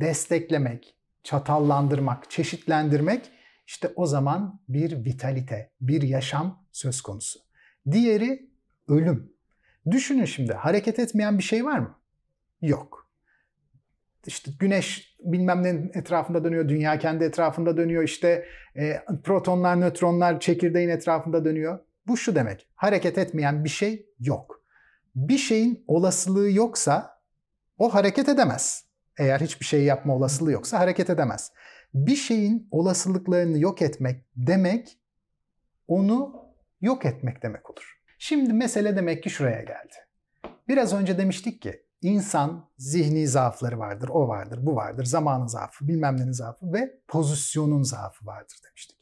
desteklemek, 0.00 0.96
çatallandırmak, 1.22 2.30
çeşitlendirmek 2.30 3.30
işte 3.66 3.92
o 3.96 4.06
zaman 4.06 4.60
bir 4.68 5.04
vitalite, 5.04 5.70
bir 5.80 6.02
yaşam 6.02 6.64
söz 6.72 7.00
konusu. 7.00 7.40
Diğeri 7.90 8.50
ölüm. 8.88 9.32
Düşünün 9.90 10.24
şimdi 10.24 10.52
hareket 10.52 10.98
etmeyen 10.98 11.38
bir 11.38 11.42
şey 11.42 11.64
var 11.64 11.78
mı? 11.78 11.98
Yok. 12.62 13.10
İşte 14.26 14.50
güneş 14.58 15.16
bilmem 15.24 15.62
ne 15.62 15.68
etrafında 15.94 16.44
dönüyor, 16.44 16.68
dünya 16.68 16.98
kendi 16.98 17.24
etrafında 17.24 17.76
dönüyor, 17.76 18.02
işte 18.02 18.46
e, 18.76 19.04
protonlar, 19.24 19.80
nötronlar 19.80 20.40
çekirdeğin 20.40 20.88
etrafında 20.88 21.44
dönüyor. 21.44 21.78
Bu 22.06 22.16
şu 22.16 22.34
demek, 22.34 22.68
hareket 22.74 23.18
etmeyen 23.18 23.64
bir 23.64 23.68
şey 23.68 24.06
yok. 24.20 24.64
Bir 25.14 25.38
şeyin 25.38 25.84
olasılığı 25.86 26.50
yoksa 26.50 27.20
o 27.78 27.94
hareket 27.94 28.28
edemez. 28.28 28.84
Eğer 29.18 29.40
hiçbir 29.40 29.64
şey 29.64 29.84
yapma 29.84 30.14
olasılığı 30.14 30.52
yoksa 30.52 30.78
hareket 30.78 31.10
edemez. 31.10 31.52
Bir 31.94 32.16
şeyin 32.16 32.68
olasılıklarını 32.70 33.58
yok 33.58 33.82
etmek 33.82 34.24
demek 34.36 34.98
onu 35.88 36.46
yok 36.80 37.04
etmek 37.04 37.42
demek 37.42 37.70
olur. 37.70 38.00
Şimdi 38.18 38.52
mesele 38.52 38.96
demek 38.96 39.22
ki 39.22 39.30
şuraya 39.30 39.62
geldi. 39.62 39.94
Biraz 40.68 40.92
önce 40.92 41.18
demiştik 41.18 41.62
ki 41.62 41.86
insan 42.02 42.70
zihni 42.78 43.28
zaafları 43.28 43.78
vardır, 43.78 44.08
o 44.08 44.28
vardır, 44.28 44.66
bu 44.66 44.76
vardır, 44.76 45.04
zamanın 45.04 45.46
zaafı, 45.46 45.88
bilmem 45.88 46.16
nenin 46.16 46.32
zaafı 46.32 46.72
ve 46.72 47.00
pozisyonun 47.08 47.82
zaafı 47.82 48.26
vardır 48.26 48.60
demiştik. 48.66 49.01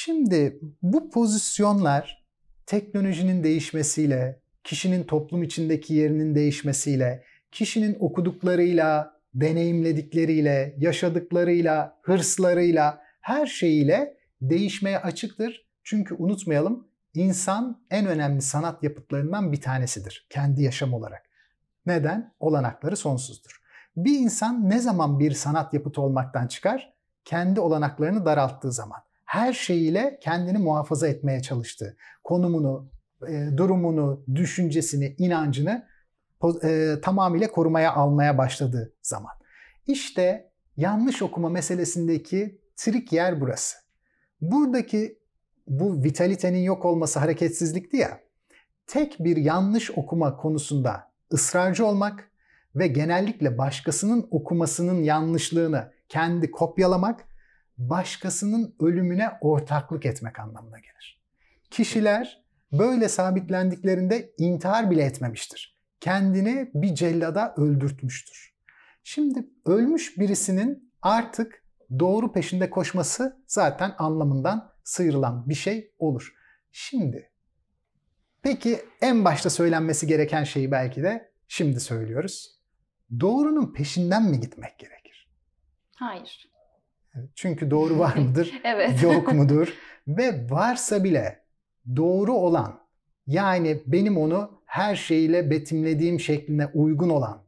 Şimdi 0.00 0.60
bu 0.82 1.10
pozisyonlar 1.10 2.24
teknolojinin 2.66 3.44
değişmesiyle, 3.44 4.40
kişinin 4.64 5.04
toplum 5.04 5.42
içindeki 5.42 5.94
yerinin 5.94 6.34
değişmesiyle, 6.34 7.24
kişinin 7.52 7.96
okuduklarıyla, 8.00 9.20
deneyimledikleriyle, 9.34 10.74
yaşadıklarıyla, 10.78 11.98
hırslarıyla, 12.02 13.02
her 13.20 13.46
şeyiyle 13.46 14.16
değişmeye 14.42 14.98
açıktır. 14.98 15.66
Çünkü 15.84 16.14
unutmayalım 16.14 16.88
insan 17.14 17.82
en 17.90 18.06
önemli 18.06 18.42
sanat 18.42 18.82
yapıtlarından 18.82 19.52
bir 19.52 19.60
tanesidir 19.60 20.26
kendi 20.30 20.62
yaşam 20.62 20.94
olarak. 20.94 21.22
Neden? 21.86 22.34
Olanakları 22.40 22.96
sonsuzdur. 22.96 23.62
Bir 23.96 24.18
insan 24.18 24.70
ne 24.70 24.78
zaman 24.78 25.18
bir 25.18 25.32
sanat 25.32 25.74
yapıtı 25.74 26.00
olmaktan 26.00 26.46
çıkar? 26.46 26.94
Kendi 27.24 27.60
olanaklarını 27.60 28.26
daralttığı 28.26 28.72
zaman. 28.72 29.07
Her 29.28 29.52
şeyiyle 29.52 30.18
kendini 30.22 30.58
muhafaza 30.58 31.08
etmeye 31.08 31.42
çalıştığı, 31.42 31.96
konumunu, 32.24 32.90
e, 33.28 33.48
durumunu, 33.56 34.24
düşüncesini, 34.34 35.14
inancını 35.18 35.86
e, 36.64 36.94
tamamıyla 37.02 37.50
korumaya 37.50 37.94
almaya 37.94 38.38
başladığı 38.38 38.94
zaman. 39.02 39.32
İşte 39.86 40.50
yanlış 40.76 41.22
okuma 41.22 41.48
meselesindeki 41.48 42.60
trik 42.76 43.12
yer 43.12 43.40
burası. 43.40 43.76
Buradaki 44.40 45.18
bu 45.66 46.04
vitalitenin 46.04 46.62
yok 46.62 46.84
olması 46.84 47.18
hareketsizlikti 47.18 47.96
ya. 47.96 48.20
Tek 48.86 49.16
bir 49.20 49.36
yanlış 49.36 49.90
okuma 49.90 50.36
konusunda 50.36 51.12
ısrarcı 51.32 51.86
olmak 51.86 52.30
ve 52.74 52.86
genellikle 52.86 53.58
başkasının 53.58 54.28
okumasının 54.30 55.02
yanlışlığını 55.02 55.92
kendi 56.08 56.50
kopyalamak 56.50 57.27
başkasının 57.78 58.76
ölümüne 58.80 59.30
ortaklık 59.40 60.06
etmek 60.06 60.38
anlamına 60.38 60.78
gelir. 60.78 61.22
Kişiler 61.70 62.44
böyle 62.72 63.08
sabitlendiklerinde 63.08 64.34
intihar 64.38 64.90
bile 64.90 65.04
etmemiştir. 65.04 65.78
Kendini 66.00 66.70
bir 66.74 66.94
cellada 66.94 67.54
öldürtmüştür. 67.56 68.54
Şimdi 69.04 69.46
ölmüş 69.66 70.18
birisinin 70.18 70.92
artık 71.02 71.64
doğru 71.98 72.32
peşinde 72.32 72.70
koşması 72.70 73.42
zaten 73.46 73.94
anlamından 73.98 74.72
sıyrılan 74.84 75.48
bir 75.48 75.54
şey 75.54 75.92
olur. 75.98 76.34
Şimdi 76.72 77.30
peki 78.42 78.78
en 79.00 79.24
başta 79.24 79.50
söylenmesi 79.50 80.06
gereken 80.06 80.44
şeyi 80.44 80.70
belki 80.70 81.02
de 81.02 81.32
şimdi 81.48 81.80
söylüyoruz. 81.80 82.58
Doğrunun 83.20 83.72
peşinden 83.72 84.30
mi 84.30 84.40
gitmek 84.40 84.78
gerekir? 84.78 85.30
Hayır. 85.94 86.48
Çünkü 87.34 87.70
doğru 87.70 87.98
var 87.98 88.16
mıdır? 88.16 88.60
evet. 88.64 89.02
Yok 89.02 89.32
mudur? 89.32 89.74
Ve 90.08 90.50
varsa 90.50 91.04
bile 91.04 91.44
doğru 91.96 92.32
olan 92.32 92.80
yani 93.26 93.82
benim 93.86 94.18
onu 94.18 94.60
her 94.64 94.96
şeyle 94.96 95.50
betimlediğim 95.50 96.20
şekline 96.20 96.66
uygun 96.66 97.08
olan 97.08 97.42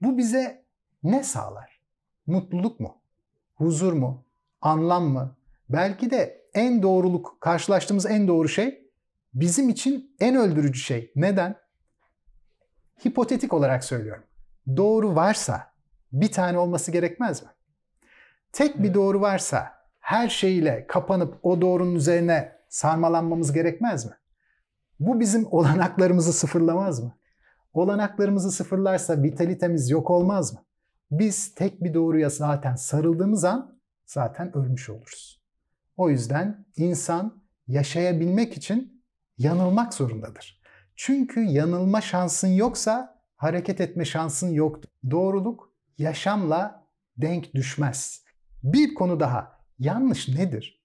bu 0.00 0.18
bize 0.18 0.64
ne 1.02 1.22
sağlar? 1.22 1.80
Mutluluk 2.26 2.80
mu? 2.80 2.98
Huzur 3.54 3.92
mu? 3.92 4.24
Anlam 4.60 5.04
mı? 5.04 5.36
Belki 5.68 6.10
de 6.10 6.44
en 6.54 6.82
doğruluk, 6.82 7.36
karşılaştığımız 7.40 8.06
en 8.06 8.28
doğru 8.28 8.48
şey 8.48 8.88
bizim 9.34 9.68
için 9.68 10.16
en 10.20 10.36
öldürücü 10.36 10.80
şey. 10.80 11.12
Neden? 11.16 11.56
Hipotetik 13.06 13.52
olarak 13.52 13.84
söylüyorum. 13.84 14.24
Doğru 14.76 15.14
varsa 15.14 15.72
bir 16.12 16.32
tane 16.32 16.58
olması 16.58 16.92
gerekmez 16.92 17.42
mi? 17.42 17.48
Tek 18.58 18.82
bir 18.82 18.94
doğru 18.94 19.20
varsa 19.20 19.72
her 20.00 20.28
şeyle 20.28 20.86
kapanıp 20.86 21.38
o 21.42 21.60
doğrunun 21.60 21.94
üzerine 21.94 22.52
sarmalanmamız 22.68 23.52
gerekmez 23.52 24.06
mi? 24.06 24.12
Bu 25.00 25.20
bizim 25.20 25.46
olanaklarımızı 25.50 26.32
sıfırlamaz 26.32 27.00
mı? 27.00 27.18
Olanaklarımızı 27.72 28.52
sıfırlarsa 28.52 29.22
vitalitemiz 29.22 29.90
yok 29.90 30.10
olmaz 30.10 30.52
mı? 30.52 30.64
Biz 31.10 31.54
tek 31.54 31.84
bir 31.84 31.94
doğruya 31.94 32.28
zaten 32.28 32.74
sarıldığımız 32.74 33.44
an 33.44 33.80
zaten 34.06 34.56
ölmüş 34.56 34.90
oluruz. 34.90 35.42
O 35.96 36.10
yüzden 36.10 36.66
insan 36.76 37.42
yaşayabilmek 37.66 38.56
için 38.56 39.04
yanılmak 39.36 39.94
zorundadır. 39.94 40.62
Çünkü 40.96 41.40
yanılma 41.40 42.00
şansın 42.00 42.48
yoksa 42.48 43.22
hareket 43.36 43.80
etme 43.80 44.04
şansın 44.04 44.48
yoktur. 44.48 44.88
Doğruluk 45.10 45.72
yaşamla 45.98 46.86
denk 47.16 47.54
düşmez. 47.54 48.27
Bir 48.62 48.94
konu 48.94 49.20
daha. 49.20 49.58
Yanlış 49.78 50.28
nedir? 50.28 50.82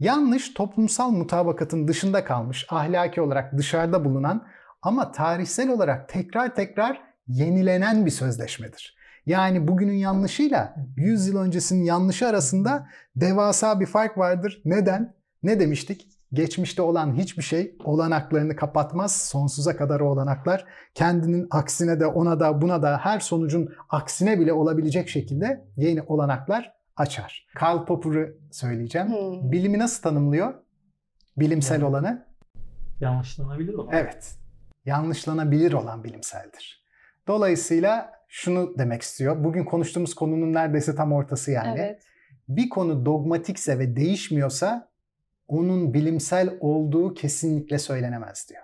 Yanlış 0.00 0.54
toplumsal 0.54 1.10
mutabakatın 1.10 1.88
dışında 1.88 2.24
kalmış, 2.24 2.66
ahlaki 2.70 3.20
olarak 3.20 3.58
dışarıda 3.58 4.04
bulunan 4.04 4.46
ama 4.82 5.12
tarihsel 5.12 5.70
olarak 5.70 6.08
tekrar 6.08 6.54
tekrar 6.54 7.02
yenilenen 7.28 8.06
bir 8.06 8.10
sözleşmedir. 8.10 8.96
Yani 9.26 9.68
bugünün 9.68 9.96
yanlışıyla 9.96 10.74
100 10.96 11.28
yıl 11.28 11.36
öncesinin 11.36 11.84
yanlışı 11.84 12.28
arasında 12.28 12.86
devasa 13.16 13.80
bir 13.80 13.86
fark 13.86 14.18
vardır. 14.18 14.62
Neden? 14.64 15.14
Ne 15.42 15.60
demiştik? 15.60 16.08
Geçmişte 16.32 16.82
olan 16.82 17.14
hiçbir 17.14 17.42
şey 17.42 17.76
olanaklarını 17.84 18.56
kapatmaz. 18.56 19.16
Sonsuza 19.16 19.76
kadar 19.76 20.00
o 20.00 20.08
olanaklar 20.08 20.64
kendinin 20.94 21.46
aksine 21.50 22.00
de 22.00 22.06
ona 22.06 22.40
da 22.40 22.62
buna 22.62 22.82
da 22.82 22.98
her 22.98 23.20
sonucun 23.20 23.68
aksine 23.90 24.40
bile 24.40 24.52
olabilecek 24.52 25.08
şekilde 25.08 25.64
yeni 25.76 26.02
olanaklar 26.02 26.75
açar. 26.96 27.46
Karl 27.54 27.84
Popper'ı 27.84 28.36
söyleyeceğim. 28.50 29.08
Hmm. 29.08 29.52
Bilimi 29.52 29.78
nasıl 29.78 30.02
tanımlıyor? 30.02 30.54
Bilimsel 31.36 31.74
Yani. 31.74 31.84
olanı? 31.84 32.26
Yanlışlanabilir 33.00 33.74
olan. 33.74 33.94
Evet. 33.94 34.34
Yanlışlanabilir 34.84 35.72
olan 35.72 36.04
bilimseldir. 36.04 36.84
Dolayısıyla 37.28 38.12
şunu 38.28 38.78
demek 38.78 39.02
istiyor. 39.02 39.44
Bugün 39.44 39.64
konuştuğumuz 39.64 40.14
konunun 40.14 40.52
neredeyse 40.52 40.94
tam 40.94 41.12
ortası 41.12 41.50
yani. 41.50 41.80
Evet. 41.80 42.02
Bir 42.48 42.68
konu 42.68 43.06
dogmatikse 43.06 43.78
ve 43.78 43.96
değişmiyorsa 43.96 44.88
onun 45.48 45.94
bilimsel 45.94 46.54
olduğu 46.60 47.14
kesinlikle 47.14 47.78
söylenemez 47.78 48.46
diyor. 48.48 48.62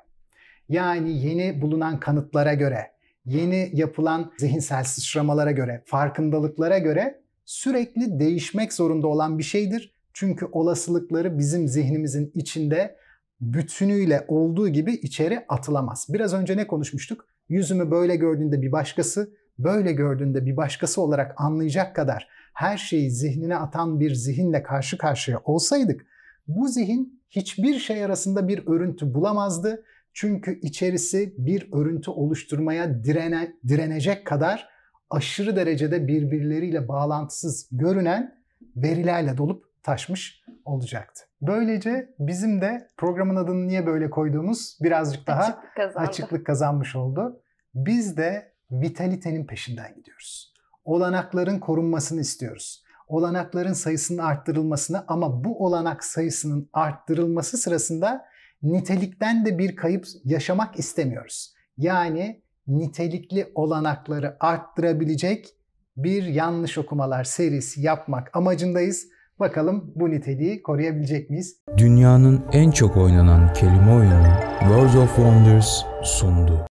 Yani 0.68 1.18
yeni 1.18 1.62
bulunan 1.62 2.00
kanıtlara 2.00 2.54
göre, 2.54 2.92
yeni 3.24 3.70
yapılan 3.72 4.32
zihinsel 4.38 4.84
sıçramalara 4.84 5.50
göre, 5.50 5.82
farkındalıklara 5.86 6.78
göre 6.78 7.21
sürekli 7.44 8.20
değişmek 8.20 8.72
zorunda 8.72 9.06
olan 9.06 9.38
bir 9.38 9.42
şeydir. 9.42 9.94
Çünkü 10.12 10.46
olasılıkları 10.46 11.38
bizim 11.38 11.68
zihnimizin 11.68 12.32
içinde 12.34 12.96
bütünüyle 13.40 14.24
olduğu 14.28 14.68
gibi 14.68 14.92
içeri 14.92 15.44
atılamaz. 15.48 16.06
Biraz 16.08 16.34
önce 16.34 16.56
ne 16.56 16.66
konuşmuştuk? 16.66 17.26
Yüzümü 17.48 17.90
böyle 17.90 18.16
gördüğünde 18.16 18.62
bir 18.62 18.72
başkası, 18.72 19.32
böyle 19.58 19.92
gördüğünde 19.92 20.46
bir 20.46 20.56
başkası 20.56 21.02
olarak 21.02 21.34
anlayacak 21.36 21.96
kadar 21.96 22.28
her 22.54 22.76
şeyi 22.76 23.10
zihnine 23.10 23.56
atan 23.56 24.00
bir 24.00 24.14
zihinle 24.14 24.62
karşı 24.62 24.98
karşıya 24.98 25.40
olsaydık 25.44 26.06
bu 26.48 26.68
zihin 26.68 27.22
hiçbir 27.30 27.78
şey 27.78 28.04
arasında 28.04 28.48
bir 28.48 28.66
örüntü 28.66 29.14
bulamazdı. 29.14 29.84
Çünkü 30.12 30.60
içerisi 30.60 31.34
bir 31.38 31.68
örüntü 31.72 32.10
oluşturmaya 32.10 33.04
direne, 33.04 33.56
direnecek 33.68 34.26
kadar 34.26 34.68
aşırı 35.12 35.56
derecede 35.56 36.06
birbirleriyle 36.06 36.88
bağlantısız 36.88 37.68
görünen 37.72 38.42
verilerle 38.76 39.36
dolup 39.36 39.64
taşmış 39.82 40.42
olacaktı. 40.64 41.22
Böylece 41.42 42.14
bizim 42.18 42.60
de 42.60 42.88
programın 42.96 43.36
adını 43.36 43.68
niye 43.68 43.86
böyle 43.86 44.10
koyduğumuz 44.10 44.78
birazcık 44.82 45.26
daha 45.26 45.42
Açıklık 45.42 45.74
kazandı. 45.76 46.08
açıklık 46.08 46.46
kazanmış 46.46 46.96
oldu. 46.96 47.40
Biz 47.74 48.16
de 48.16 48.52
vitalitenin 48.70 49.46
peşinden 49.46 49.94
gidiyoruz. 49.94 50.54
Olanakların 50.84 51.58
korunmasını 51.58 52.20
istiyoruz. 52.20 52.84
Olanakların 53.08 53.72
sayısının 53.72 54.18
arttırılmasını 54.18 55.04
ama 55.08 55.44
bu 55.44 55.64
olanak 55.64 56.04
sayısının 56.04 56.68
arttırılması 56.72 57.58
sırasında 57.58 58.24
nitelikten 58.62 59.46
de 59.46 59.58
bir 59.58 59.76
kayıp 59.76 60.06
yaşamak 60.24 60.78
istemiyoruz. 60.78 61.54
Yani 61.78 62.41
nitelikli 62.66 63.52
olanakları 63.54 64.36
arttırabilecek 64.40 65.48
bir 65.96 66.24
yanlış 66.24 66.78
okumalar 66.78 67.24
serisi 67.24 67.82
yapmak 67.82 68.36
amacındayız. 68.36 69.08
Bakalım 69.40 69.92
bu 69.94 70.10
niteliği 70.10 70.62
koruyabilecek 70.62 71.30
miyiz? 71.30 71.56
Dünyanın 71.76 72.44
en 72.52 72.70
çok 72.70 72.96
oynanan 72.96 73.52
kelime 73.52 73.92
oyunu 73.92 74.28
Words 74.60 74.96
of 74.96 75.16
Wonders 75.16 75.82
sundu. 76.02 76.66